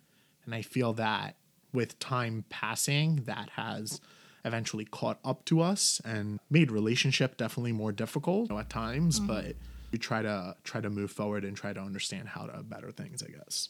[0.45, 1.35] And I feel that
[1.73, 3.99] with time passing, that has
[4.43, 9.27] eventually caught up to us and made relationship definitely more difficult at times, mm-hmm.
[9.27, 9.55] but
[9.91, 13.23] we try to try to move forward and try to understand how to better things,
[13.23, 13.69] I guess.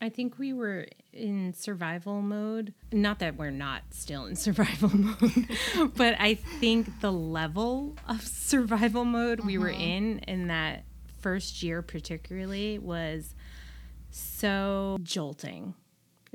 [0.00, 2.74] I think we were in survival mode.
[2.92, 5.48] Not that we're not still in survival mode,
[5.96, 9.80] but I think the level of survival mode we were uh-huh.
[9.80, 10.84] in in that
[11.20, 13.34] first year, particularly, was
[14.10, 15.74] so jolting.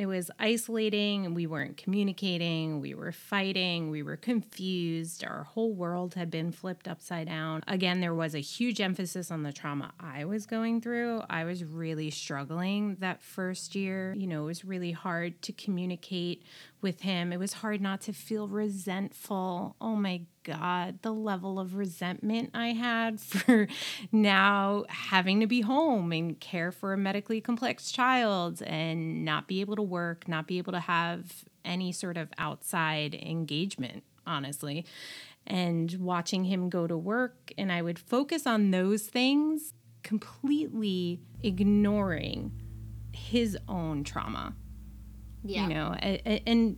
[0.01, 1.35] It was isolating.
[1.35, 2.81] We weren't communicating.
[2.81, 3.91] We were fighting.
[3.91, 5.23] We were confused.
[5.23, 7.61] Our whole world had been flipped upside down.
[7.67, 11.21] Again, there was a huge emphasis on the trauma I was going through.
[11.29, 14.15] I was really struggling that first year.
[14.17, 16.41] You know, it was really hard to communicate
[16.81, 17.31] with him.
[17.31, 19.75] It was hard not to feel resentful.
[19.79, 23.67] Oh my God, the level of resentment I had for
[24.11, 29.61] now having to be home and care for a medically complex child and not be
[29.61, 34.85] able to work, not be able to have any sort of outside engagement, honestly.
[35.45, 42.51] And watching him go to work, and I would focus on those things, completely ignoring
[43.11, 44.55] his own trauma.
[45.43, 45.63] Yeah.
[45.63, 46.77] You know, and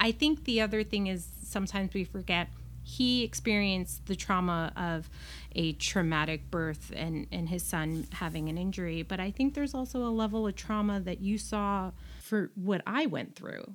[0.00, 2.48] I think the other thing is sometimes we forget
[2.82, 5.08] he experienced the trauma of
[5.54, 9.02] a traumatic birth and, and his son having an injury.
[9.02, 13.06] But I think there's also a level of trauma that you saw for what I
[13.06, 13.74] went through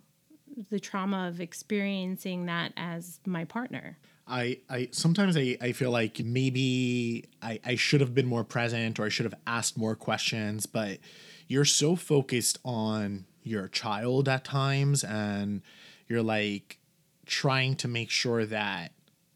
[0.69, 3.97] the trauma of experiencing that as my partner.
[4.27, 8.99] I, I sometimes I, I feel like maybe I, I should have been more present
[8.99, 10.99] or I should have asked more questions, but
[11.47, 15.61] you're so focused on your child at times and
[16.07, 16.79] you're like
[17.25, 18.91] trying to make sure that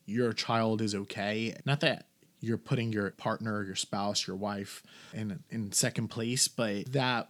[0.06, 1.56] your child is okay.
[1.66, 2.08] Not that
[2.40, 7.30] you're putting your partner, your spouse, your wife in in second place, but that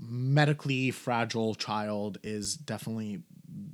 [0.00, 3.22] medically fragile child is definitely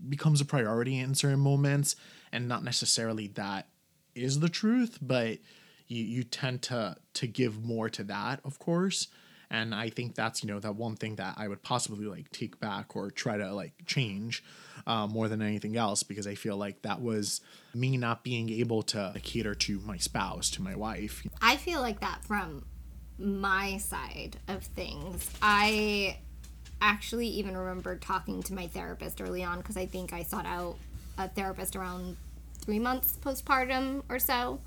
[0.09, 1.97] becomes a priority in certain moments
[2.33, 3.69] and not necessarily that
[4.15, 5.39] is the truth, but
[5.87, 9.09] you you tend to to give more to that, of course.
[9.51, 12.59] And I think that's, you know, that one thing that I would possibly like take
[12.59, 14.43] back or try to like change
[14.87, 17.41] uh, more than anything else because I feel like that was
[17.75, 21.23] me not being able to cater to my spouse, to my wife.
[21.41, 22.65] I feel like that from
[23.19, 25.31] my side of things.
[25.41, 26.19] I
[26.81, 30.77] actually even remember talking to my therapist early on because I think I sought out
[31.19, 32.17] a therapist around
[32.59, 34.61] three months postpartum or so.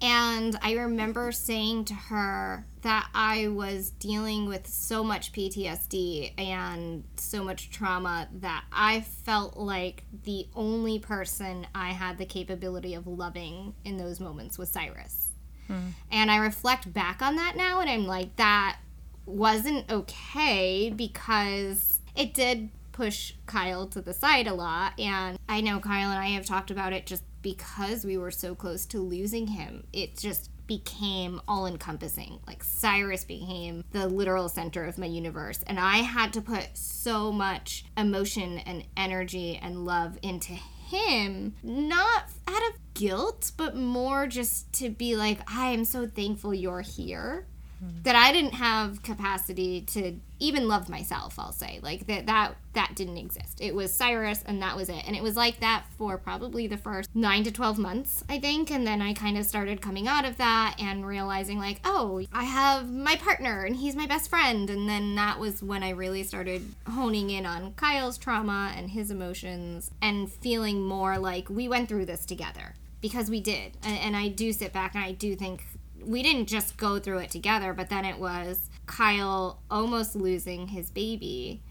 [0.00, 7.02] And I remember saying to her that I was dealing with so much PTSD and
[7.16, 13.06] so much trauma that I felt like the only person I had the capability of
[13.06, 15.32] loving in those moments was Cyrus.
[15.66, 15.88] Hmm.
[16.12, 18.78] And I reflect back on that now and I'm like, that
[19.26, 24.98] wasn't okay because it did push Kyle to the side a lot.
[24.98, 27.22] And I know Kyle and I have talked about it just
[27.56, 32.38] because we were so close to losing him, it just became all encompassing.
[32.46, 35.64] Like Cyrus became the literal center of my universe.
[35.66, 42.24] And I had to put so much emotion and energy and love into him, not
[42.46, 47.46] out of guilt, but more just to be like, I am so thankful you're here
[47.80, 51.80] that I didn't have capacity to even love myself, I'll say.
[51.82, 53.60] Like that that that didn't exist.
[53.60, 55.04] It was Cyrus and that was it.
[55.06, 58.70] And it was like that for probably the first 9 to 12 months, I think,
[58.70, 62.44] and then I kind of started coming out of that and realizing like, "Oh, I
[62.44, 66.22] have my partner and he's my best friend." And then that was when I really
[66.22, 71.88] started honing in on Kyle's trauma and his emotions and feeling more like we went
[71.88, 73.76] through this together because we did.
[73.82, 75.62] And, and, I do sit back and I do think
[76.08, 80.90] we didn't just go through it together, but then it was Kyle almost losing his
[80.90, 81.62] baby,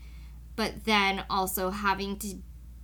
[0.56, 2.36] but then also having to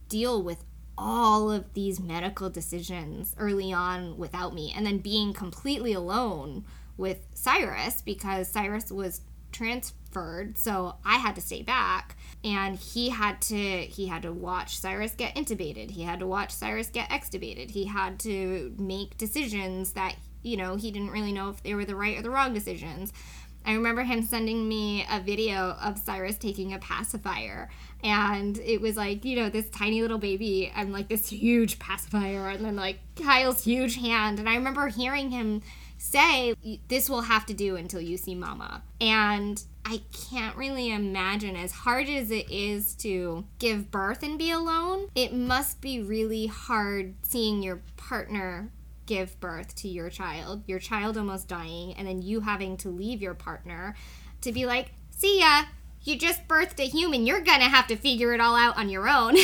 [0.10, 0.64] deal with
[0.98, 6.66] all of these medical decisions early on without me, and then being completely alone
[6.98, 12.18] with Cyrus because Cyrus was transferred so i had to stay back.
[12.44, 15.92] And he had to he had to watch cyrus get intubated.
[15.92, 17.72] He had to watch cyrus get extubated.
[17.72, 21.86] He had to make decisions that you know, he didn't really know if they were
[21.86, 23.12] the right or the wrong decisions.
[23.66, 27.70] I remember him sending me a video of Cyrus taking a pacifier.
[28.04, 32.50] And it was like, you know, this tiny little baby and like this huge pacifier,
[32.50, 34.40] and then like Kyle's huge hand.
[34.40, 35.62] And I remember hearing him
[35.98, 36.54] say,
[36.90, 38.84] This will have to do until you see mama.
[39.00, 44.52] And I can't really imagine, as hard as it is to give birth and be
[44.52, 48.70] alone, it must be really hard seeing your partner
[49.06, 53.22] give birth to your child, your child almost dying, and then you having to leave
[53.22, 53.96] your partner
[54.42, 55.64] to be like, see ya,
[56.02, 59.08] you just birthed a human, you're gonna have to figure it all out on your
[59.08, 59.36] own.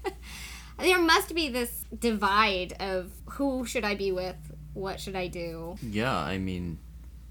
[0.78, 4.36] there must be this divide of who should I be with,
[4.74, 5.76] what should I do?
[5.82, 6.78] Yeah, I mean,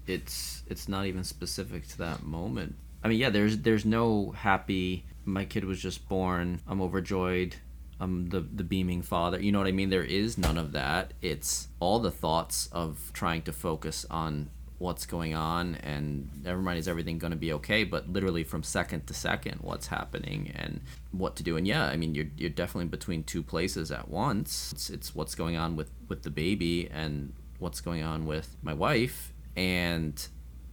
[0.06, 2.74] it's it's not even specific to that moment.
[3.02, 5.06] I mean, yeah, there's there's no happy.
[5.24, 6.60] My kid was just born.
[6.66, 7.56] I'm overjoyed.
[8.00, 9.40] I'm the the beaming father.
[9.40, 9.90] You know what I mean?
[9.90, 11.14] There is none of that.
[11.20, 16.78] It's all the thoughts of trying to focus on what's going on and never mind
[16.78, 20.80] is everything going to be okay but literally from second to second what's happening and
[21.10, 24.70] what to do and yeah i mean you're, you're definitely between two places at once
[24.72, 28.72] it's, it's what's going on with with the baby and what's going on with my
[28.72, 30.28] wife and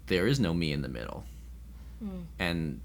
[0.06, 1.24] there is no me in the middle
[2.04, 2.24] mm.
[2.38, 2.80] and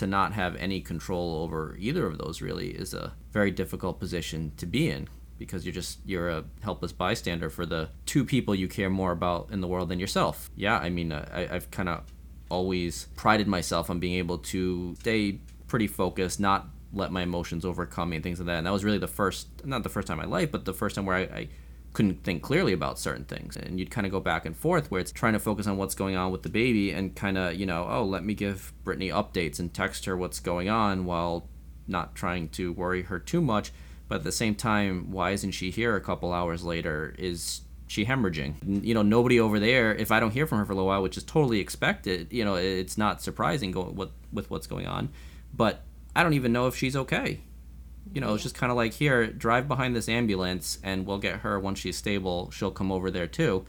[0.00, 4.50] to not have any control over either of those really is a very difficult position
[4.56, 8.66] to be in because you're just you're a helpless bystander for the two people you
[8.66, 10.50] care more about in the world than yourself.
[10.56, 12.02] Yeah, I mean, I, I've kind of
[12.48, 18.08] always prided myself on being able to stay pretty focused, not let my emotions overcome
[18.08, 18.56] me and things like that.
[18.56, 20.72] And that was really the first, not the first time in my life, but the
[20.72, 21.48] first time where I, I
[21.92, 23.56] couldn't think clearly about certain things.
[23.56, 25.94] And you'd kind of go back and forth where it's trying to focus on what's
[25.94, 29.12] going on with the baby and kind of, you know, oh, let me give Brittney
[29.12, 31.48] updates and text her what's going on while
[31.88, 33.72] not trying to worry her too much
[34.10, 37.14] but at the same time, why isn't she here a couple hours later?
[37.16, 38.84] Is she hemorrhaging?
[38.84, 39.94] You know, nobody over there.
[39.94, 42.44] If I don't hear from her for a little while, which is totally expected, you
[42.44, 45.10] know, it's not surprising what with what's going on.
[45.54, 45.84] But
[46.16, 47.42] I don't even know if she's okay.
[48.12, 51.40] You know, it's just kind of like here, drive behind this ambulance, and we'll get
[51.40, 51.58] her.
[51.58, 52.50] Once she's stable.
[52.50, 53.64] She'll come over there too.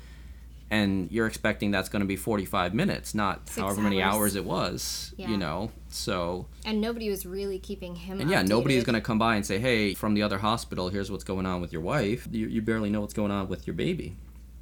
[0.69, 4.35] And you're expecting that's going to be 45 minutes not Six however many hours, hours
[4.37, 5.27] it was yeah.
[5.27, 5.69] you know?
[5.89, 9.35] So and nobody was really keeping him and yeah nobody is going to come by
[9.35, 12.25] and say hey from the other hospital here's what's going on with your wife.
[12.31, 14.15] You, you barely know what's going on with your baby.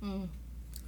[0.04, 0.30] Mm.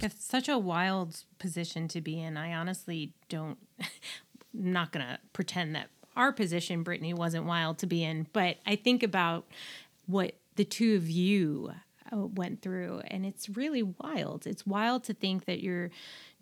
[0.00, 2.36] it's such a wild position to be in.
[2.36, 7.86] I honestly don't I'm not going to pretend that our position Brittney wasn't wild to
[7.86, 9.46] be in but i think about
[10.06, 11.72] what the two of you
[12.12, 14.46] uh, went through and it's really wild.
[14.46, 15.90] It's wild to think that you're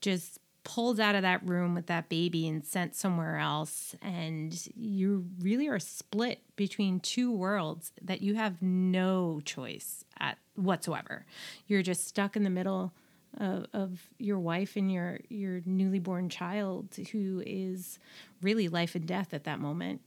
[0.00, 5.24] just pulled out of that room with that baby and sent somewhere else and you
[5.40, 11.24] really are split between two worlds that you have no choice at whatsoever.
[11.66, 12.92] You're just stuck in the middle
[13.38, 17.98] of, of your wife and your your newly born child who is
[18.42, 20.00] really life and death at that moment.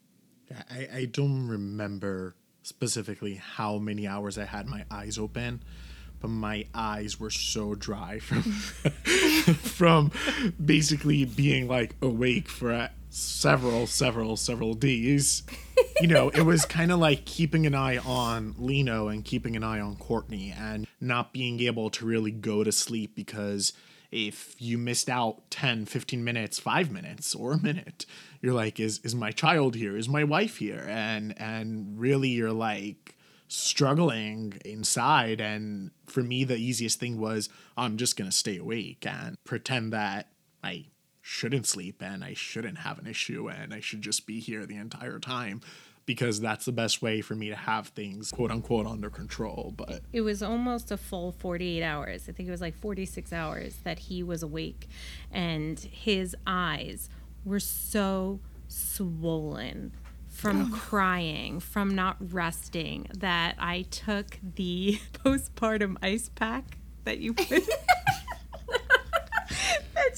[0.69, 5.63] I, I don't remember specifically how many hours I had my eyes open,
[6.19, 8.41] but my eyes were so dry from
[9.53, 10.11] from
[10.63, 15.43] basically being like awake for several, several, several days.
[16.01, 19.63] You know, it was kind of like keeping an eye on Lino and keeping an
[19.63, 23.73] eye on Courtney and not being able to really go to sleep because
[24.11, 28.05] if you missed out 10 15 minutes 5 minutes or a minute
[28.41, 29.95] you're like is is my child here?
[29.95, 30.85] Is my wife here?
[30.87, 33.15] And and really you're like
[33.47, 35.39] struggling inside.
[35.39, 39.93] And for me the easiest thing was i'm just going to stay awake and pretend
[39.93, 40.27] that
[40.63, 40.85] i
[41.25, 44.75] shouldn't sleep and i shouldn't have an issue and i should just be here the
[44.75, 45.59] entire time
[46.05, 49.73] because that's the best way for me to have things quote unquote under control.
[49.75, 52.27] But it was almost a full 48 hours.
[52.27, 54.89] I think it was like 46 hours that he was awake,
[55.31, 57.09] and his eyes
[57.45, 59.93] were so swollen
[60.29, 67.63] from crying, from not resting, that I took the postpartum ice pack that you put.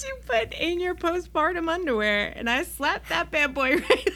[0.04, 4.10] you put in your postpartum underwear, and I slapped that bad boy right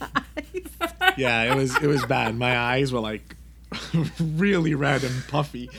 [0.00, 1.14] on his eyes.
[1.16, 2.36] Yeah, it was it was bad.
[2.36, 3.36] My eyes were like
[4.20, 5.70] really red and puffy,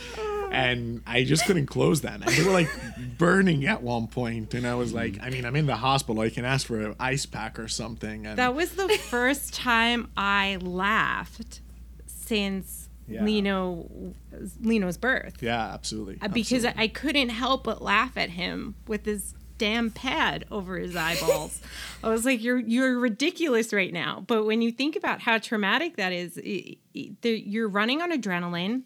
[0.52, 2.22] and I just couldn't close them.
[2.24, 2.70] And they were like
[3.18, 6.22] burning at one point, and I was like, I mean, I'm in the hospital.
[6.22, 8.26] I can ask for an ice pack or something.
[8.26, 11.62] And that was the first time I laughed
[12.08, 13.24] since yeah.
[13.24, 14.14] Lino
[14.62, 15.42] Lino's birth.
[15.42, 16.18] Yeah, absolutely.
[16.22, 16.84] Uh, because absolutely.
[16.84, 21.62] I couldn't help but laugh at him with his damn pad over his eyeballs.
[22.04, 25.98] I was like, "You're you're ridiculous right now." But when you think about how traumatic
[25.98, 28.84] that is, it, it, you're running on adrenaline.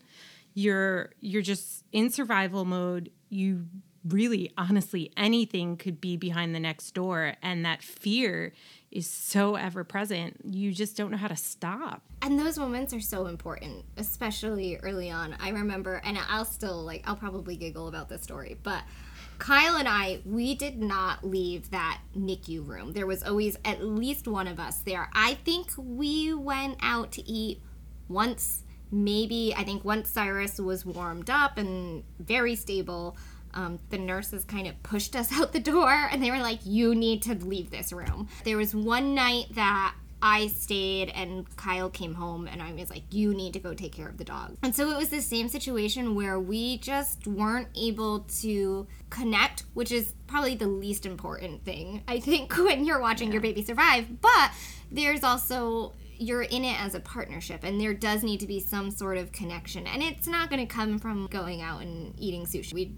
[0.53, 3.11] You're you're just in survival mode.
[3.29, 3.65] You
[4.07, 8.53] really honestly anything could be behind the next door and that fear
[8.91, 13.01] is so ever present you just don't know how to stop and those moments are
[13.01, 18.07] so important especially early on i remember and i'll still like i'll probably giggle about
[18.09, 18.83] this story but
[19.39, 22.93] Kyle and I, we did not leave that NICU room.
[22.93, 25.09] There was always at least one of us there.
[25.13, 27.61] I think we went out to eat
[28.07, 29.53] once, maybe.
[29.55, 33.15] I think once Cyrus was warmed up and very stable,
[33.57, 36.95] um, the nurses kind of pushed us out the door and they were like, You
[36.95, 38.29] need to leave this room.
[38.45, 43.03] There was one night that I stayed and Kyle came home and I was like,
[43.11, 44.57] you need to go take care of the dog.
[44.63, 49.91] And so it was the same situation where we just weren't able to connect, which
[49.91, 53.33] is probably the least important thing, I think, when you're watching yeah.
[53.33, 54.21] your baby survive.
[54.21, 54.53] But
[54.91, 58.89] there's also you're in it as a partnership and there does need to be some
[58.89, 62.73] sort of connection and it's not going to come from going out and eating sushi
[62.73, 62.91] we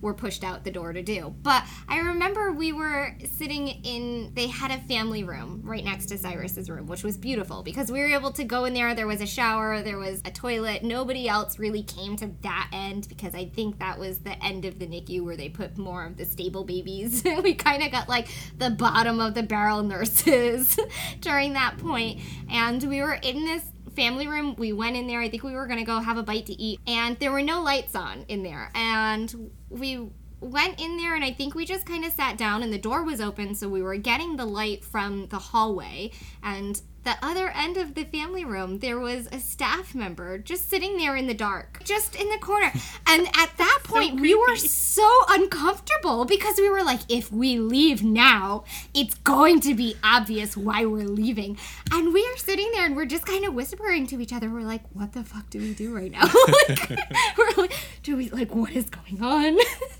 [0.00, 1.34] were pushed out the door to do.
[1.42, 6.18] But I remember we were sitting in, they had a family room right next to
[6.18, 8.94] Cyrus's room, which was beautiful because we were able to go in there.
[8.94, 10.82] There was a shower, there was a toilet.
[10.84, 14.78] Nobody else really came to that end because I think that was the end of
[14.78, 17.24] the NICU where they put more of the stable babies.
[17.42, 20.78] we kind of got like the bottom of the barrel nurses
[21.20, 22.20] during that point.
[22.50, 23.64] And we were in this
[23.98, 24.54] family room.
[24.56, 25.20] We went in there.
[25.20, 26.80] I think we were going to go have a bite to eat.
[26.86, 28.70] And there were no lights on in there.
[28.74, 32.72] And we went in there and I think we just kind of sat down and
[32.72, 36.12] the door was open so we were getting the light from the hallway
[36.44, 40.98] and the other end of the family room, there was a staff member just sitting
[40.98, 42.70] there in the dark, just in the corner.
[43.06, 47.58] And at that point, so we were so uncomfortable because we were like, if we
[47.58, 51.56] leave now, it's going to be obvious why we're leaving.
[51.90, 54.50] And we are sitting there and we're just kind of whispering to each other.
[54.50, 56.24] We're like, what the fuck do we do right now?
[56.68, 56.90] like,
[57.38, 59.56] we're like, do we, like, what is going on?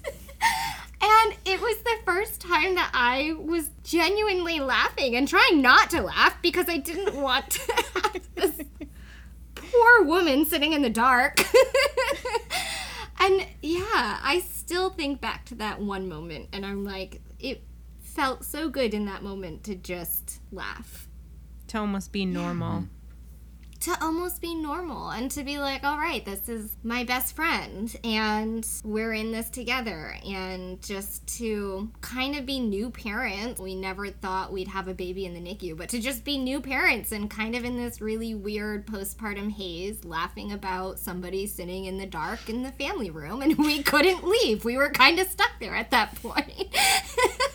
[1.21, 6.03] And it was the first time that I was genuinely laughing and trying not to
[6.03, 8.61] laugh because I didn't want to have this
[9.55, 11.41] poor woman sitting in the dark.
[13.21, 17.65] and yeah, I still think back to that one moment and I'm like, it
[18.01, 21.09] felt so good in that moment to just laugh.
[21.69, 22.81] To almost be normal.
[22.81, 22.98] Yeah
[23.81, 27.95] to almost be normal and to be like, all right, this is my best friend
[28.03, 30.15] and we're in this together.
[30.27, 33.61] And just to kind of be new parents.
[33.61, 36.61] We never thought we'd have a baby in the NICU, but to just be new
[36.61, 41.99] parents and kind of in this really weird postpartum haze, laughing about somebody sitting in
[41.99, 44.65] the dark in the family room and we couldn't leave.
[44.65, 46.75] We were kind of stuck there at that point.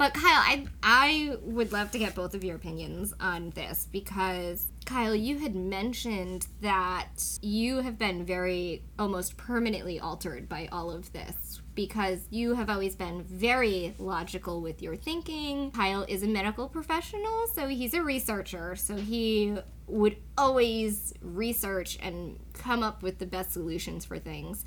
[0.00, 4.69] But Kyle, I I would love to get both of your opinions on this because
[4.90, 11.12] Kyle, you had mentioned that you have been very almost permanently altered by all of
[11.12, 15.70] this because you have always been very logical with your thinking.
[15.70, 22.40] Kyle is a medical professional, so he's a researcher, so he would always research and
[22.52, 24.64] come up with the best solutions for things.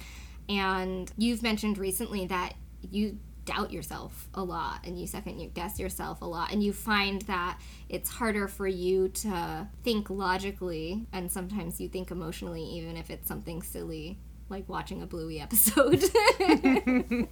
[0.48, 5.80] And you've mentioned recently that you doubt yourself a lot and you second you guess
[5.80, 11.32] yourself a lot and you find that it's harder for you to think logically and
[11.32, 14.18] sometimes you think emotionally even if it's something silly
[14.50, 16.04] like watching a bluey episode.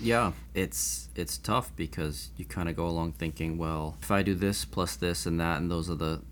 [0.00, 4.34] Yeah it's it's tough because you kind of go along thinking well if i do
[4.34, 6.22] this plus this and that and those are the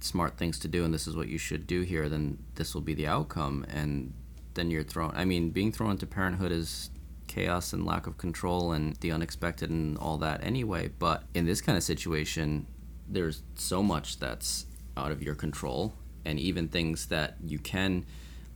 [0.00, 2.80] smart things to do and this is what you should do here then this will
[2.80, 4.14] be the outcome and
[4.54, 6.90] then you're thrown i mean being thrown into parenthood is
[7.38, 10.90] chaos and lack of control and the unexpected and all that anyway.
[10.98, 12.66] But in this kind of situation,
[13.08, 14.66] there's so much that's
[14.96, 18.04] out of your control, and even things that you can,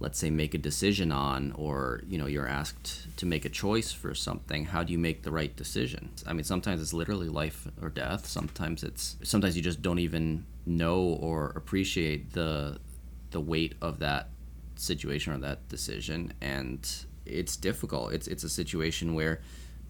[0.00, 3.92] let's say, make a decision on, or you know, you're asked to make a choice
[3.92, 4.64] for something.
[4.64, 6.10] How do you make the right decision?
[6.26, 8.26] I mean, sometimes it's literally life or death.
[8.26, 12.78] Sometimes it's sometimes you just don't even know or appreciate the
[13.30, 14.28] the weight of that
[14.74, 18.12] situation or that decision and it's difficult.
[18.12, 19.40] It's it's a situation where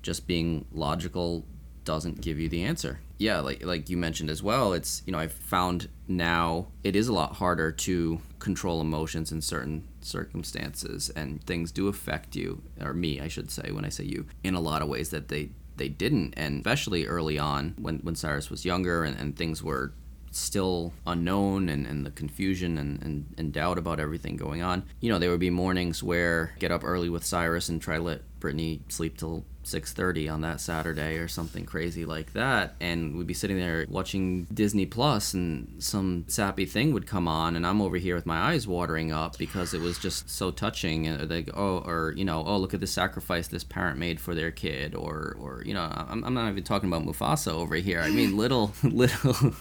[0.02, 1.44] just being logical
[1.84, 3.00] doesn't give you the answer.
[3.18, 7.08] Yeah, like like you mentioned as well, it's you know, I've found now it is
[7.08, 12.92] a lot harder to control emotions in certain circumstances and things do affect you or
[12.92, 15.50] me, I should say when I say you, in a lot of ways that they
[15.76, 19.92] they didn't and especially early on when when Cyrus was younger and, and things were
[20.34, 24.84] still unknown and, and the confusion and, and, and doubt about everything going on.
[25.00, 28.20] You know, there would be mornings where get up early with Cyrus and try to
[28.42, 33.34] Brittney sleep till 6:30 on that Saturday or something crazy like that and we'd be
[33.34, 37.96] sitting there watching Disney Plus and some sappy thing would come on and I'm over
[37.96, 41.78] here with my eyes watering up because it was just so touching and like oh
[41.78, 45.36] or you know oh look at the sacrifice this parent made for their kid or
[45.38, 48.00] or you know I'm, I'm not even talking about Mufasa over here.
[48.00, 49.54] I mean little little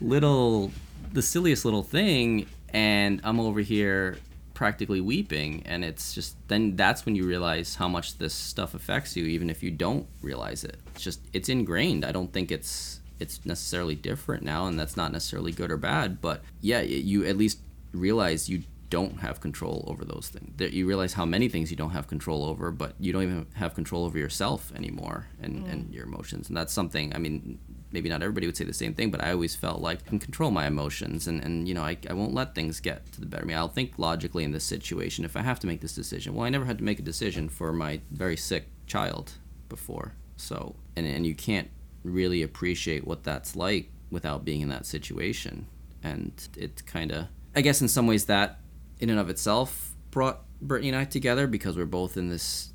[0.00, 0.70] little
[1.12, 4.18] the silliest little thing and I'm over here
[4.60, 9.16] practically weeping and it's just then that's when you realize how much this stuff affects
[9.16, 10.76] you even if you don't realize it.
[10.94, 12.04] It's just it's ingrained.
[12.04, 16.20] I don't think it's it's necessarily different now and that's not necessarily good or bad
[16.20, 17.60] but yeah you at least
[17.92, 20.52] realize you don't have control over those things.
[20.58, 23.46] That you realize how many things you don't have control over but you don't even
[23.54, 25.72] have control over yourself anymore and, mm.
[25.72, 27.58] and your emotions and that's something i mean
[27.92, 30.18] maybe not everybody would say the same thing, but I always felt like I can
[30.18, 33.26] control my emotions and, and you know, I, I won't let things get to the
[33.26, 33.54] better me.
[33.54, 36.34] I'll think logically in this situation if I have to make this decision.
[36.34, 39.32] Well, I never had to make a decision for my very sick child
[39.68, 40.14] before.
[40.36, 41.68] So, and, and you can't
[42.02, 45.66] really appreciate what that's like without being in that situation.
[46.02, 48.60] And it kind of, I guess in some ways that
[48.98, 52.72] in and of itself brought Brittney and I together because we're both in this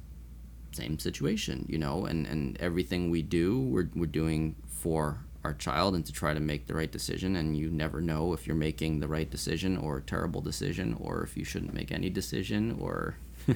[0.72, 5.96] same situation, you know, and, and everything we do, we're, we're doing for our child
[5.96, 7.36] and to try to make the right decision.
[7.36, 11.24] And you never know if you're making the right decision or a terrible decision or
[11.24, 13.16] if you shouldn't make any decision or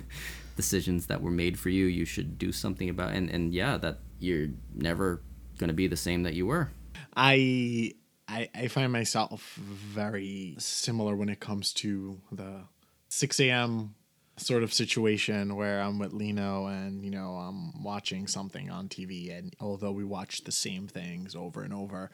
[0.55, 3.99] decisions that were made for you you should do something about and and yeah that
[4.19, 5.21] you're never
[5.57, 6.69] going to be the same that you were.
[7.15, 7.93] I
[8.27, 12.63] I, I find myself very similar when it comes to the
[13.09, 13.95] 6 a.m
[14.39, 19.37] sort of situation where I'm with Lino and you know I'm watching something on TV
[19.37, 22.11] and although we watch the same things over and over,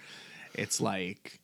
[0.54, 1.40] it's like,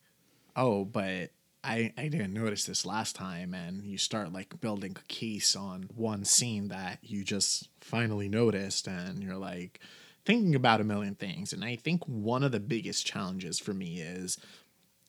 [0.55, 1.31] oh, but
[1.63, 5.89] I I didn't notice this last time and you start like building a case on
[5.95, 9.79] one scene that you just finally noticed and you're like
[10.25, 14.01] thinking about a million things and I think one of the biggest challenges for me
[14.01, 14.37] is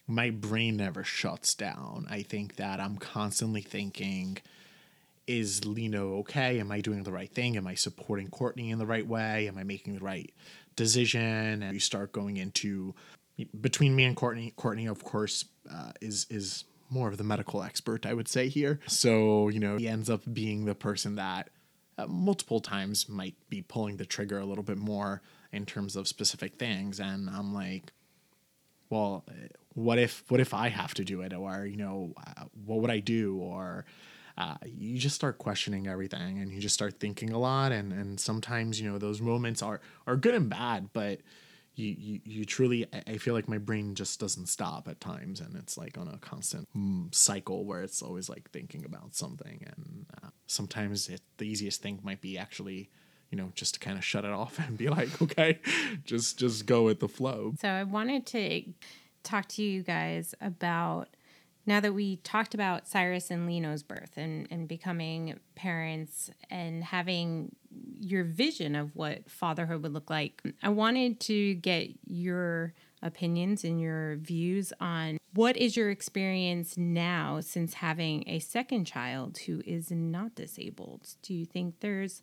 [0.07, 2.07] my brain never shuts down.
[2.11, 4.39] I think that I'm constantly thinking
[5.33, 6.61] is Lino okay?
[6.61, 7.57] Am I doing the right thing?
[7.57, 9.49] Am I supporting Courtney in the right way?
[9.49, 10.33] Am I making the right
[10.77, 11.63] decision?
[11.63, 12.95] And you start going into
[13.61, 14.53] between me and Courtney.
[14.57, 18.81] Courtney, of course, uh, is is more of the medical expert, I would say here.
[18.87, 21.49] So you know, he ends up being the person that
[21.99, 25.23] uh, multiple times might be pulling the trigger a little bit more
[25.53, 27.93] in terms of specific things, and I'm like,
[28.91, 29.25] well,
[29.75, 32.91] what if what if I have to do it, or you know, uh, what would
[32.91, 33.85] I do, or
[34.39, 37.73] uh, you just start questioning everything and you just start thinking a lot.
[37.73, 41.21] And and sometimes you know those moments are are good and bad but
[41.75, 45.41] you, you, you truly i feel like my brain just doesn't stop at times.
[45.41, 49.65] And it's like on a constant mm, cycle where it's always like thinking about something.
[49.67, 52.91] And uh, sometimes it, the easiest thing might be actually
[53.31, 55.59] you know just to kind of shut it off and be like okay
[56.05, 57.55] just just go with the flow.
[57.61, 58.65] So i wanted to
[59.23, 61.09] talk to you guys about
[61.67, 67.55] now that we talked about Cyrus and Lino's birth and, and becoming parents and having
[68.01, 73.81] your vision of what fatherhood would look like, I wanted to get your opinions and
[73.81, 79.91] your views on what is your experience now since having a second child who is
[79.91, 81.09] not disabled?
[81.23, 82.23] Do you think there's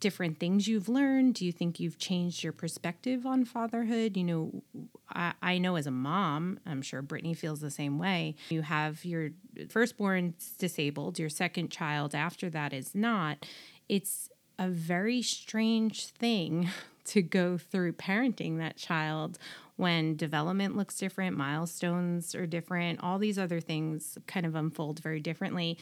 [0.00, 1.34] different things you've learned?
[1.34, 4.16] Do you think you've changed your perspective on fatherhood?
[4.16, 4.62] You know,
[5.10, 8.36] I, I know as a mom, I'm sure Brittney feels the same way.
[8.48, 9.30] You have your
[9.68, 13.46] firstborn disabled, your second child after that is not.
[13.88, 14.28] It's
[14.58, 16.68] a very strange thing
[17.06, 19.38] to go through parenting that child
[19.76, 25.20] when development looks different, milestones are different, all these other things kind of unfold very
[25.20, 25.78] differently.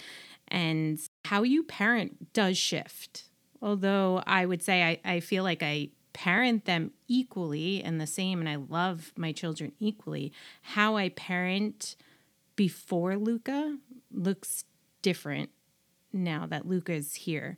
[0.48, 3.24] And how you parent does shift
[3.62, 8.40] Although I would say I, I feel like I parent them equally and the same,
[8.40, 10.32] and I love my children equally.
[10.62, 11.96] How I parent
[12.56, 13.78] before Luca
[14.12, 14.64] looks
[15.00, 15.50] different
[16.12, 17.56] now that Luca is here.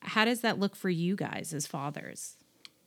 [0.00, 2.36] How does that look for you guys as fathers?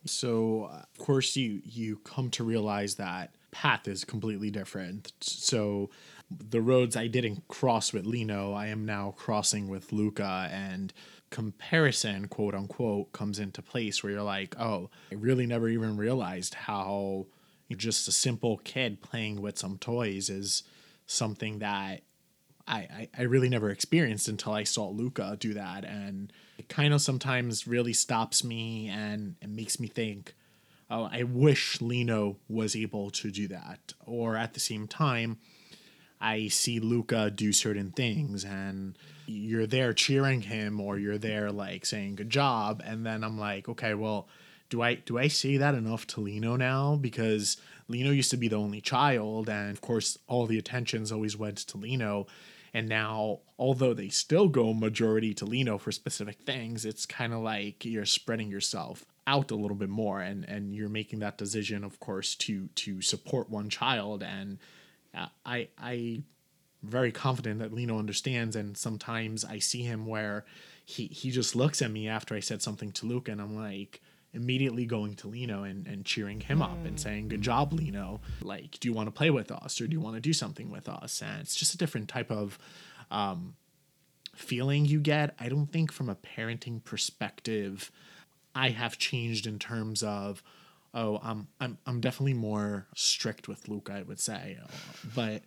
[0.06, 5.14] So, of course, you you come to realize that path is completely different.
[5.20, 5.92] So,
[6.30, 10.92] the roads I didn't cross with Lino, I am now crossing with Luca, and
[11.32, 16.54] comparison, quote unquote, comes into place where you're like, oh, I really never even realized
[16.54, 17.26] how
[17.76, 20.64] just a simple kid playing with some toys is
[21.06, 22.02] something that
[22.68, 25.84] I, I, I really never experienced until I saw Luca do that.
[25.84, 30.36] And it kind of sometimes really stops me and it makes me think,
[30.90, 33.94] oh, I wish Lino was able to do that.
[34.06, 35.38] Or at the same time,
[36.20, 38.98] I see Luca do certain things and
[39.32, 43.70] you're there cheering him or you're there like saying good job and then I'm like,
[43.70, 44.28] okay, well,
[44.70, 46.96] do I do I say that enough to Lino now?
[46.96, 47.58] Because
[47.88, 51.58] Lino used to be the only child and of course all the attentions always went
[51.58, 52.28] to Lino
[52.74, 57.42] and now although they still go majority to Lino for specific things, it's kind of
[57.42, 61.84] like you're spreading yourself out a little bit more and and you're making that decision
[61.84, 64.58] of course to to support one child and
[65.14, 66.24] uh, I I
[66.84, 70.46] very confident that Lino understands and sometimes I see him where
[70.86, 74.02] he he just looks at me after I said something to Luca and I'm like
[74.34, 78.22] immediately going to Lino and, and cheering him up and saying, Good job, Lino.
[78.42, 80.72] Like, do you want to play with us or do you want to do something
[80.72, 81.22] with us?
[81.22, 82.58] And it's just a different type of
[83.10, 83.56] um,
[84.36, 85.36] feeling you get.
[85.40, 87.92] I don't think from a parenting perspective,
[88.56, 90.42] I have changed in terms of,
[90.94, 94.58] oh, I'm I'm I'm definitely more strict with Luke, I would say,
[95.16, 95.42] but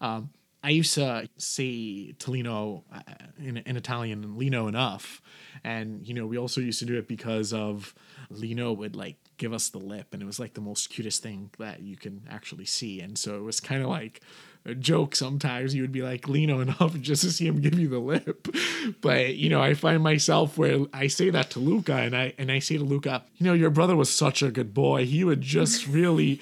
[0.00, 0.30] um,
[0.62, 3.00] I used to say to Lino uh,
[3.38, 5.22] in, in Italian, Lino enough,
[5.62, 7.94] and you know we also used to do it because of
[8.30, 11.50] Lino would like give us the lip, and it was like the most cutest thing
[11.58, 14.20] that you can actually see, and so it was kind of like
[14.64, 17.88] a joke sometimes you would be like Lino enough just to see him give you
[17.88, 18.48] the lip.
[19.00, 22.50] But you know, I find myself where I say that to Luca and I and
[22.50, 25.04] I say to Luca, you know, your brother was such a good boy.
[25.04, 26.40] He would just really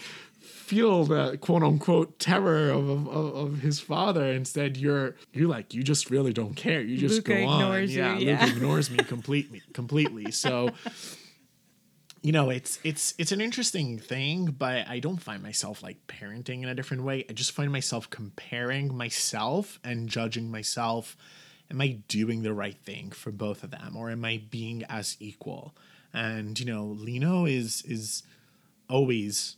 [0.66, 4.26] feel the quote unquote terror of, of, of his father.
[4.26, 6.80] Instead, you're you're like you just really don't care.
[6.80, 7.82] You just Luca go on.
[7.82, 8.44] you, yeah, yeah.
[8.44, 10.32] Luca ignores me completely completely.
[10.32, 10.70] So
[12.22, 16.64] you know it's it's it's an interesting thing but i don't find myself like parenting
[16.64, 21.16] in a different way i just find myself comparing myself and judging myself
[21.70, 25.16] am i doing the right thing for both of them or am i being as
[25.20, 25.72] equal
[26.12, 28.24] and you know lino is is
[28.88, 29.56] always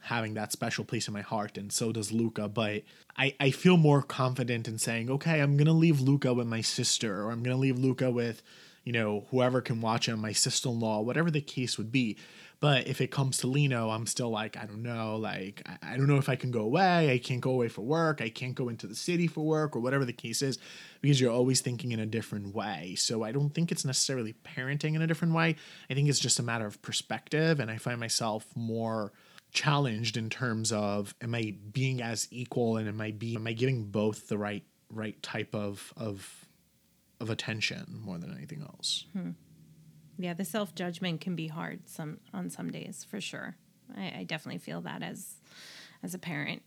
[0.00, 2.82] having that special place in my heart and so does luca but
[3.16, 7.22] i i feel more confident in saying okay i'm gonna leave luca with my sister
[7.22, 8.42] or i'm gonna leave luca with
[8.84, 12.16] you know, whoever can watch him, my sister in law, whatever the case would be.
[12.60, 15.96] But if it comes to Lino, I'm still like, I don't know, like, I, I
[15.96, 17.10] don't know if I can go away.
[17.10, 18.20] I can't go away for work.
[18.20, 20.58] I can't go into the city for work or whatever the case is,
[21.00, 22.96] because you're always thinking in a different way.
[22.98, 25.56] So I don't think it's necessarily parenting in a different way.
[25.88, 27.60] I think it's just a matter of perspective.
[27.60, 29.12] And I find myself more
[29.52, 33.52] challenged in terms of am I being as equal and am I being am I
[33.52, 36.46] giving both the right right type of of
[37.20, 39.04] of attention more than anything else.
[39.12, 39.30] Hmm.
[40.18, 43.56] Yeah, the self judgment can be hard some on some days for sure.
[43.96, 45.36] I, I definitely feel that as
[46.02, 46.62] as a parent,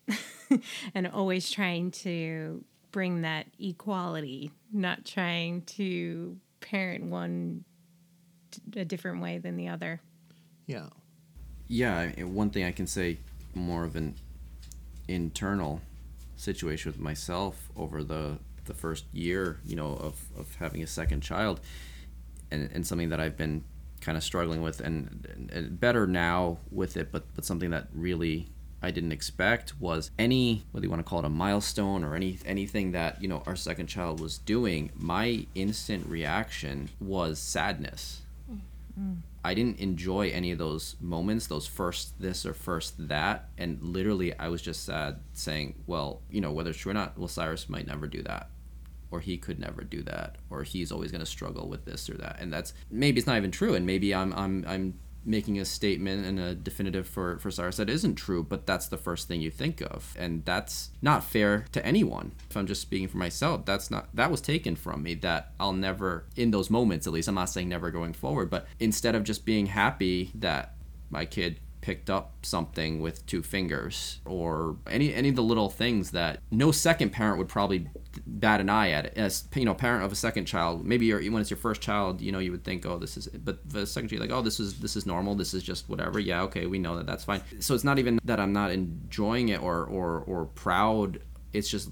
[0.95, 7.65] and always trying to bring that equality, not trying to parent one
[8.75, 9.99] a different way than the other.
[10.67, 10.89] Yeah.
[11.67, 13.17] Yeah one thing i can say
[13.53, 14.15] more of an
[15.07, 15.81] internal
[16.35, 21.21] situation with myself over the the first year you know of, of having a second
[21.21, 21.59] child
[22.51, 23.63] and, and something that i've been
[24.01, 27.87] kind of struggling with and, and, and better now with it but but something that
[27.93, 28.47] really
[28.81, 32.37] i didn't expect was any whether you want to call it a milestone or any
[32.45, 38.59] anything that you know our second child was doing my instant reaction was sadness mm.
[38.99, 39.17] Mm.
[39.45, 43.49] I didn't enjoy any of those moments, those first this or first that.
[43.57, 47.17] And literally, I was just sad saying, well, you know, whether it's true or not,
[47.17, 48.49] well, Cyrus might never do that.
[49.11, 50.37] Or he could never do that.
[50.49, 52.37] Or he's always going to struggle with this or that.
[52.39, 53.75] And that's maybe it's not even true.
[53.75, 54.93] And maybe I'm, I'm, I'm
[55.25, 58.97] making a statement and a definitive for, for Cyrus that isn't true, but that's the
[58.97, 60.15] first thing you think of.
[60.17, 62.33] And that's not fair to anyone.
[62.49, 65.73] If I'm just speaking for myself, that's not, that was taken from me that I'll
[65.73, 69.23] never, in those moments at least, I'm not saying never going forward, but instead of
[69.23, 70.73] just being happy that
[71.09, 76.11] my kid picked up something with two fingers or any any of the little things
[76.11, 77.89] that no second parent would probably
[78.25, 79.13] bat an eye at it.
[79.15, 82.31] As you know parent of a second child maybe when it's your first child you
[82.31, 84.79] know you would think oh this is but the second child like oh this is
[84.79, 86.19] this is normal this is just whatever.
[86.19, 87.41] Yeah okay we know that that's fine.
[87.59, 91.19] So it's not even that i'm not enjoying it or or or proud.
[91.51, 91.89] It's just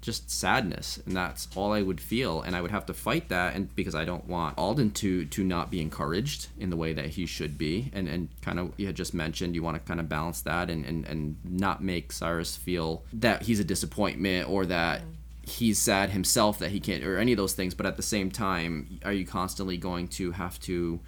[0.00, 2.40] just sadness and that's all i would feel.
[2.42, 5.44] And i would have to fight that and because i don't want alden to to
[5.44, 7.90] not be encouraged in the way that he should be.
[7.92, 10.70] And and kind of you had just mentioned you want to kind of balance that
[10.70, 15.10] and and, and not make cyrus feel that he's a disappointment or that mm-hmm.
[15.48, 18.30] He's sad himself that he can't or any of those things but at the same
[18.30, 21.00] time are you constantly going to have to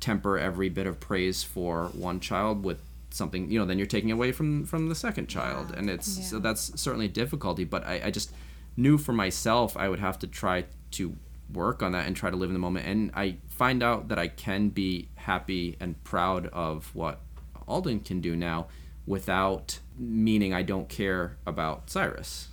[0.00, 4.10] temper every bit of praise for one child with something you know then you're taking
[4.10, 8.00] away from from the second child and it's so that's certainly a difficulty but I,
[8.04, 8.32] I just
[8.76, 11.16] knew for myself i would have to try to
[11.52, 14.18] work on that and try to live in the moment and i find out that
[14.18, 17.20] i can be happy and proud of what
[17.66, 18.68] alden can do now
[19.06, 22.48] without meaning i don't care about cyrus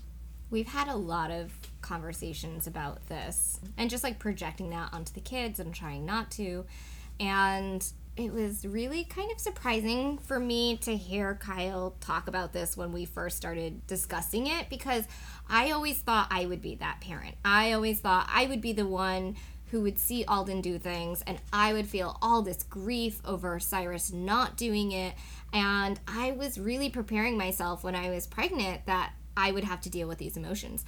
[0.50, 5.20] We've had a lot of conversations about this and just like projecting that onto the
[5.20, 6.66] kids and trying not to.
[7.20, 7.86] And
[8.18, 12.92] it was really kind of surprising for me to hear Kyle talk about this when
[12.92, 15.06] we first started discussing it because
[15.48, 17.36] I always thought I would be that parent.
[17.46, 19.36] I always thought I would be the one
[19.70, 24.12] who would see Alden do things and I would feel all this grief over Cyrus
[24.12, 25.14] not doing it.
[25.54, 29.90] And I was really preparing myself when I was pregnant that I would have to
[29.90, 30.84] deal with these emotions.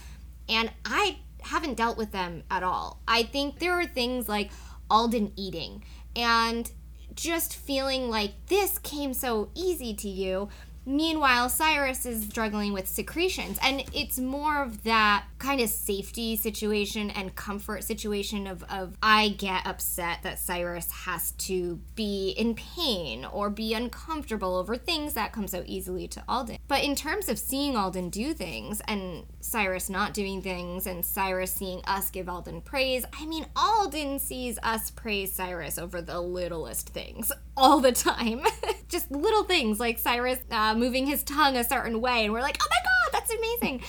[0.50, 3.00] And I haven't dealt with them at all.
[3.08, 4.52] I think there are things like
[4.90, 5.84] Alden eating
[6.16, 6.70] and
[7.14, 10.50] just feeling like this came so easy to you
[10.90, 17.12] Meanwhile, Cyrus is struggling with secretions, and it's more of that kind of safety situation
[17.12, 23.24] and comfort situation of, of I get upset that Cyrus has to be in pain
[23.24, 26.58] or be uncomfortable over things that come so easily to Alden.
[26.68, 31.54] But in terms of seeing Alden do things and Cyrus not doing things and Cyrus
[31.54, 36.90] seeing us give Alden praise, I mean, Alden sees us praise Cyrus over the littlest
[36.90, 38.42] things all the time.
[38.90, 40.40] Just little things like Cyrus.
[40.50, 43.82] Um, moving his tongue a certain way and we're like oh my god that's amazing.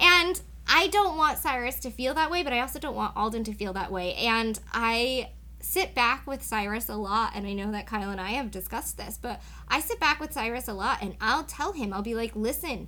[0.00, 3.44] And i don't want cyrus to feel that way but i also don't want alden
[3.44, 4.14] to feel that way.
[4.14, 5.30] And i
[5.60, 8.96] sit back with cyrus a lot and i know that kyle and i have discussed
[8.96, 12.14] this but i sit back with cyrus a lot and i'll tell him i'll be
[12.14, 12.86] like listen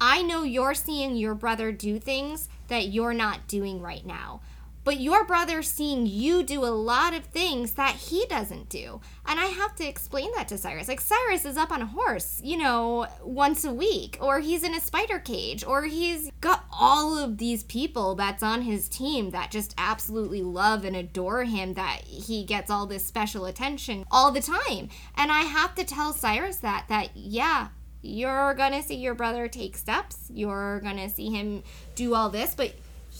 [0.00, 4.40] i know you're seeing your brother do things that you're not doing right now
[4.88, 9.02] but your brother's seeing you do a lot of things that he doesn't do.
[9.26, 10.88] And I have to explain that to Cyrus.
[10.88, 14.72] Like, Cyrus is up on a horse, you know, once a week, or he's in
[14.72, 19.50] a spider cage, or he's got all of these people that's on his team that
[19.50, 24.40] just absolutely love and adore him, that he gets all this special attention all the
[24.40, 24.88] time.
[25.18, 27.68] And I have to tell Cyrus that, that, yeah,
[28.00, 31.62] you're gonna see your brother take steps, you're gonna see him
[31.94, 32.72] do all this, but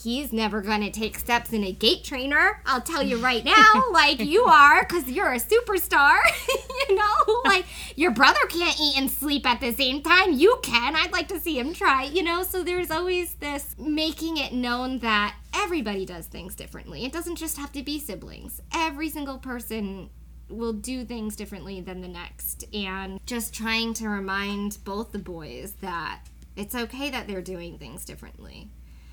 [0.08, 2.62] he's never going to take steps in a gait trainer.
[2.64, 6.16] I'll tell you right now, like you are, because you're a superstar.
[6.88, 10.32] you know, like your brother can't eat and sleep at the same time.
[10.32, 10.96] You can.
[10.96, 12.42] I'd like to see him try, you know?
[12.42, 17.04] So there's always this making it known that everybody does things differently.
[17.04, 20.08] It doesn't just have to be siblings, every single person
[20.48, 22.64] will do things differently than the next.
[22.72, 26.20] And just trying to remind both the boys that
[26.56, 28.70] it's okay that they're doing things differently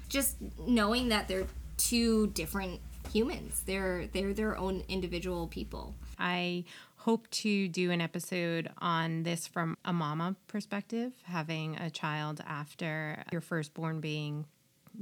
[0.09, 1.47] just knowing that they're
[1.77, 2.79] two different
[3.11, 3.63] humans.
[3.65, 5.95] They're they're their own individual people.
[6.19, 6.65] I
[6.97, 13.23] hope to do an episode on this from a mama perspective, having a child after
[13.31, 14.45] your firstborn being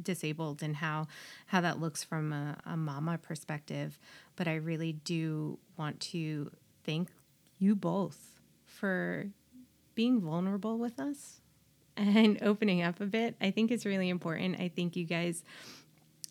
[0.02, 1.08] disabled and how
[1.48, 3.98] how that looks from a, a mama perspective.
[4.36, 6.52] But I really do want to
[6.84, 7.10] thank
[7.60, 9.28] you both for
[9.96, 11.40] being vulnerable with us
[11.98, 14.60] and opening up a bit, I think is really important.
[14.60, 15.44] I think you guys,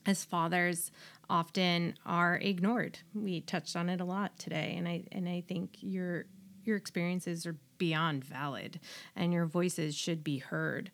[0.06, 0.90] as fathers,
[1.28, 2.98] often are ignored.
[3.14, 6.26] We touched on it a lot today, and I and I think your
[6.64, 8.80] your experiences are beyond valid,
[9.16, 10.90] and your voices should be heard.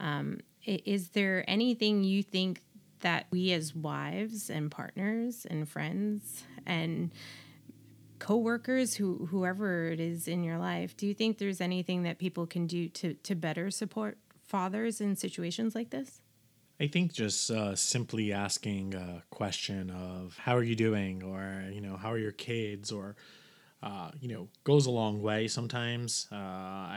[0.00, 2.60] Um, is there anything you think
[3.00, 7.10] that we as wives and partners and friends and
[8.22, 12.46] coworkers, who whoever it is in your life, do you think there's anything that people
[12.46, 14.16] can do to to better support
[14.46, 16.20] fathers in situations like this?
[16.80, 21.80] I think just uh, simply asking a question of how are you doing, or you
[21.80, 23.16] know, how are your kids, or
[23.82, 25.48] uh, you know, goes a long way.
[25.48, 26.36] Sometimes uh,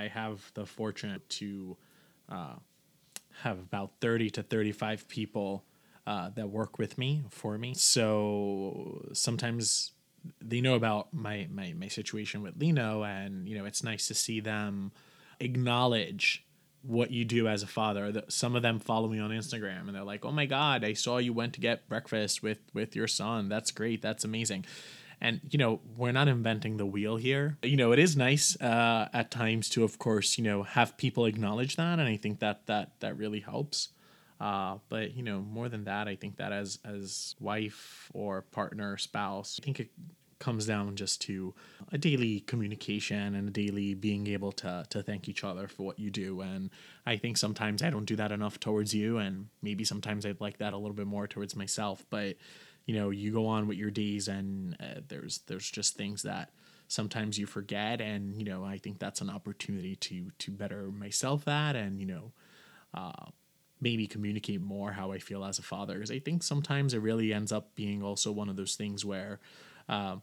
[0.04, 1.78] I have the fortune to
[2.30, 2.56] uh,
[3.44, 5.66] have about thirty to thirty-five people
[6.06, 7.74] uh, that work with me for me.
[7.74, 9.92] So sometimes
[10.42, 14.14] they know about my, my my situation with Lino, and you know it's nice to
[14.14, 14.92] see them
[15.40, 16.46] acknowledge
[16.82, 18.24] what you do as a father.
[18.28, 21.18] Some of them follow me on Instagram, and they're like, "Oh my God, I saw
[21.18, 23.50] you went to get breakfast with with your son.
[23.50, 24.02] That's great.
[24.02, 24.66] That's amazing."
[25.22, 27.58] And you know, we're not inventing the wheel here.
[27.64, 31.26] You know, it is nice uh, at times to, of course, you know, have people
[31.26, 33.90] acknowledge that, and I think that that that really helps.
[34.40, 38.98] Uh, but you know, more than that, I think that as as wife or partner,
[38.98, 39.90] spouse, I think it
[40.40, 41.54] comes down just to
[41.94, 46.00] a daily communication and a daily being able to to thank each other for what
[46.00, 46.42] you do.
[46.42, 46.70] And
[47.06, 50.58] I think sometimes I don't do that enough towards you, and maybe sometimes I'd like
[50.58, 52.06] that a little bit more towards myself.
[52.10, 52.36] But
[52.86, 56.52] you know, you go on with your days, and uh, there's there's just things that
[56.90, 61.48] sometimes you forget, and you know, I think that's an opportunity to to better myself
[61.48, 62.34] at, and you know.
[62.94, 63.26] Uh,
[63.82, 65.96] maybe communicate more how I feel as a father.
[65.96, 69.40] Because I think sometimes it really ends up being also one of those things where,
[69.90, 70.18] uh,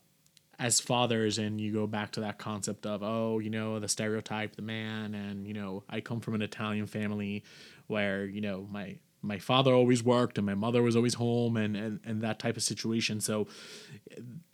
[0.58, 4.54] as fathers, and you go back to that concept of, oh, you know, the stereotype,
[4.54, 7.42] the man, and, you know, I come from an Italian family
[7.88, 11.76] where, you know, my my father always worked and my mother was always home and
[11.76, 13.46] and, and that type of situation so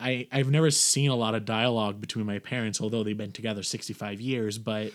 [0.01, 3.62] I, I've never seen a lot of dialogue between my parents, although they've been together
[3.62, 4.59] 65 years.
[4.59, 4.93] But,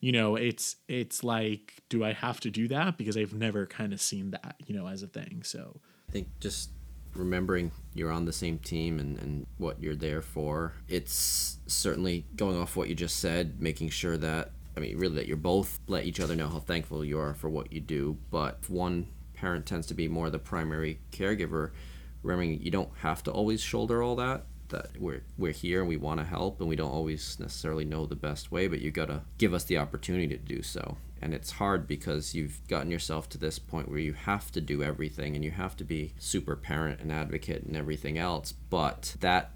[0.00, 2.98] you know, it's it's like, do I have to do that?
[2.98, 5.42] Because I've never kind of seen that, you know, as a thing.
[5.44, 6.70] So I think just
[7.14, 10.74] remembering you're on the same team and, and what you're there for.
[10.88, 15.28] It's certainly going off what you just said, making sure that I mean, really, that
[15.28, 18.18] you're both let each other know how thankful you are for what you do.
[18.30, 21.72] But if one parent tends to be more the primary caregiver,
[22.22, 24.44] remembering you don't have to always shoulder all that.
[24.68, 28.06] That we're we're here and we want to help, and we don't always necessarily know
[28.06, 28.68] the best way.
[28.68, 30.96] But you gotta give us the opportunity to do so.
[31.20, 34.82] And it's hard because you've gotten yourself to this point where you have to do
[34.82, 38.52] everything and you have to be super parent and advocate and everything else.
[38.52, 39.52] But that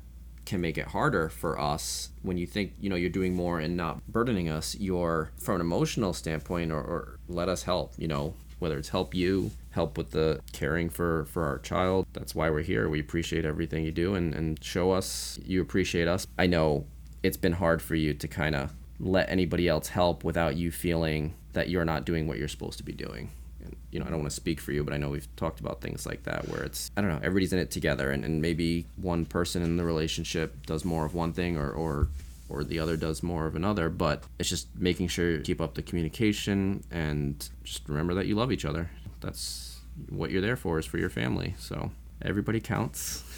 [0.47, 3.77] can make it harder for us when you think you know you're doing more and
[3.77, 4.77] not burdening us.
[4.79, 9.15] You're from an emotional standpoint or, or let us help you know whether it's help
[9.15, 12.07] you help with the caring for for our child.
[12.13, 12.89] That's why we're here.
[12.89, 16.27] We appreciate everything you do and and show us you appreciate us.
[16.39, 16.87] I know
[17.23, 21.35] it's been hard for you to kind of let anybody else help without you feeling
[21.53, 23.31] that you're not doing what you're supposed to be doing
[23.97, 25.81] you know i don't want to speak for you but i know we've talked about
[25.81, 28.85] things like that where it's i don't know everybody's in it together and, and maybe
[28.97, 32.09] one person in the relationship does more of one thing or or
[32.51, 35.73] or the other does more of another but it's just making sure you keep up
[35.75, 38.91] the communication and just remember that you love each other
[39.21, 39.81] that's
[40.11, 41.91] what you're there for is for your family so
[42.21, 43.25] everybody counts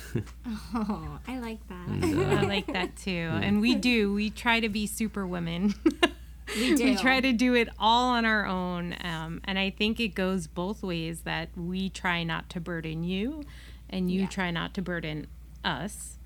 [0.75, 1.89] Oh, I like that.
[1.89, 3.11] And, uh, I like that too.
[3.33, 4.13] And we do.
[4.13, 5.75] We try to be super women.
[6.57, 6.85] we do.
[6.85, 8.93] we try to do it all on our own.
[9.39, 13.45] Um, and I think it goes both ways that we try not to burden you
[13.91, 14.27] and you Yeah.
[14.29, 15.27] try not to burden
[15.65, 16.19] us.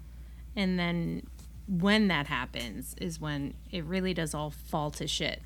[0.56, 1.26] And then
[1.68, 5.40] when that happens is when it really does all fall to shit.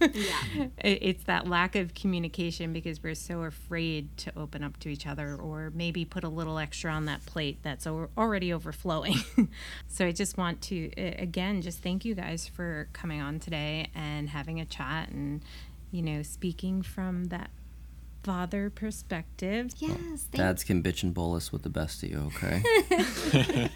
[0.00, 0.66] Yeah.
[0.82, 5.36] It's that lack of communication because we're so afraid to open up to each other
[5.36, 9.18] or maybe put a little extra on that plate that's already overflowing.
[9.88, 14.30] so I just want to again just thank you guys for coming on today and
[14.30, 15.40] having a chat and
[15.92, 17.50] you know speaking from that
[18.22, 19.72] father perspective.
[19.78, 19.96] Yes.
[19.96, 22.62] Thank Dads can bitch and bolus with the best of you, okay?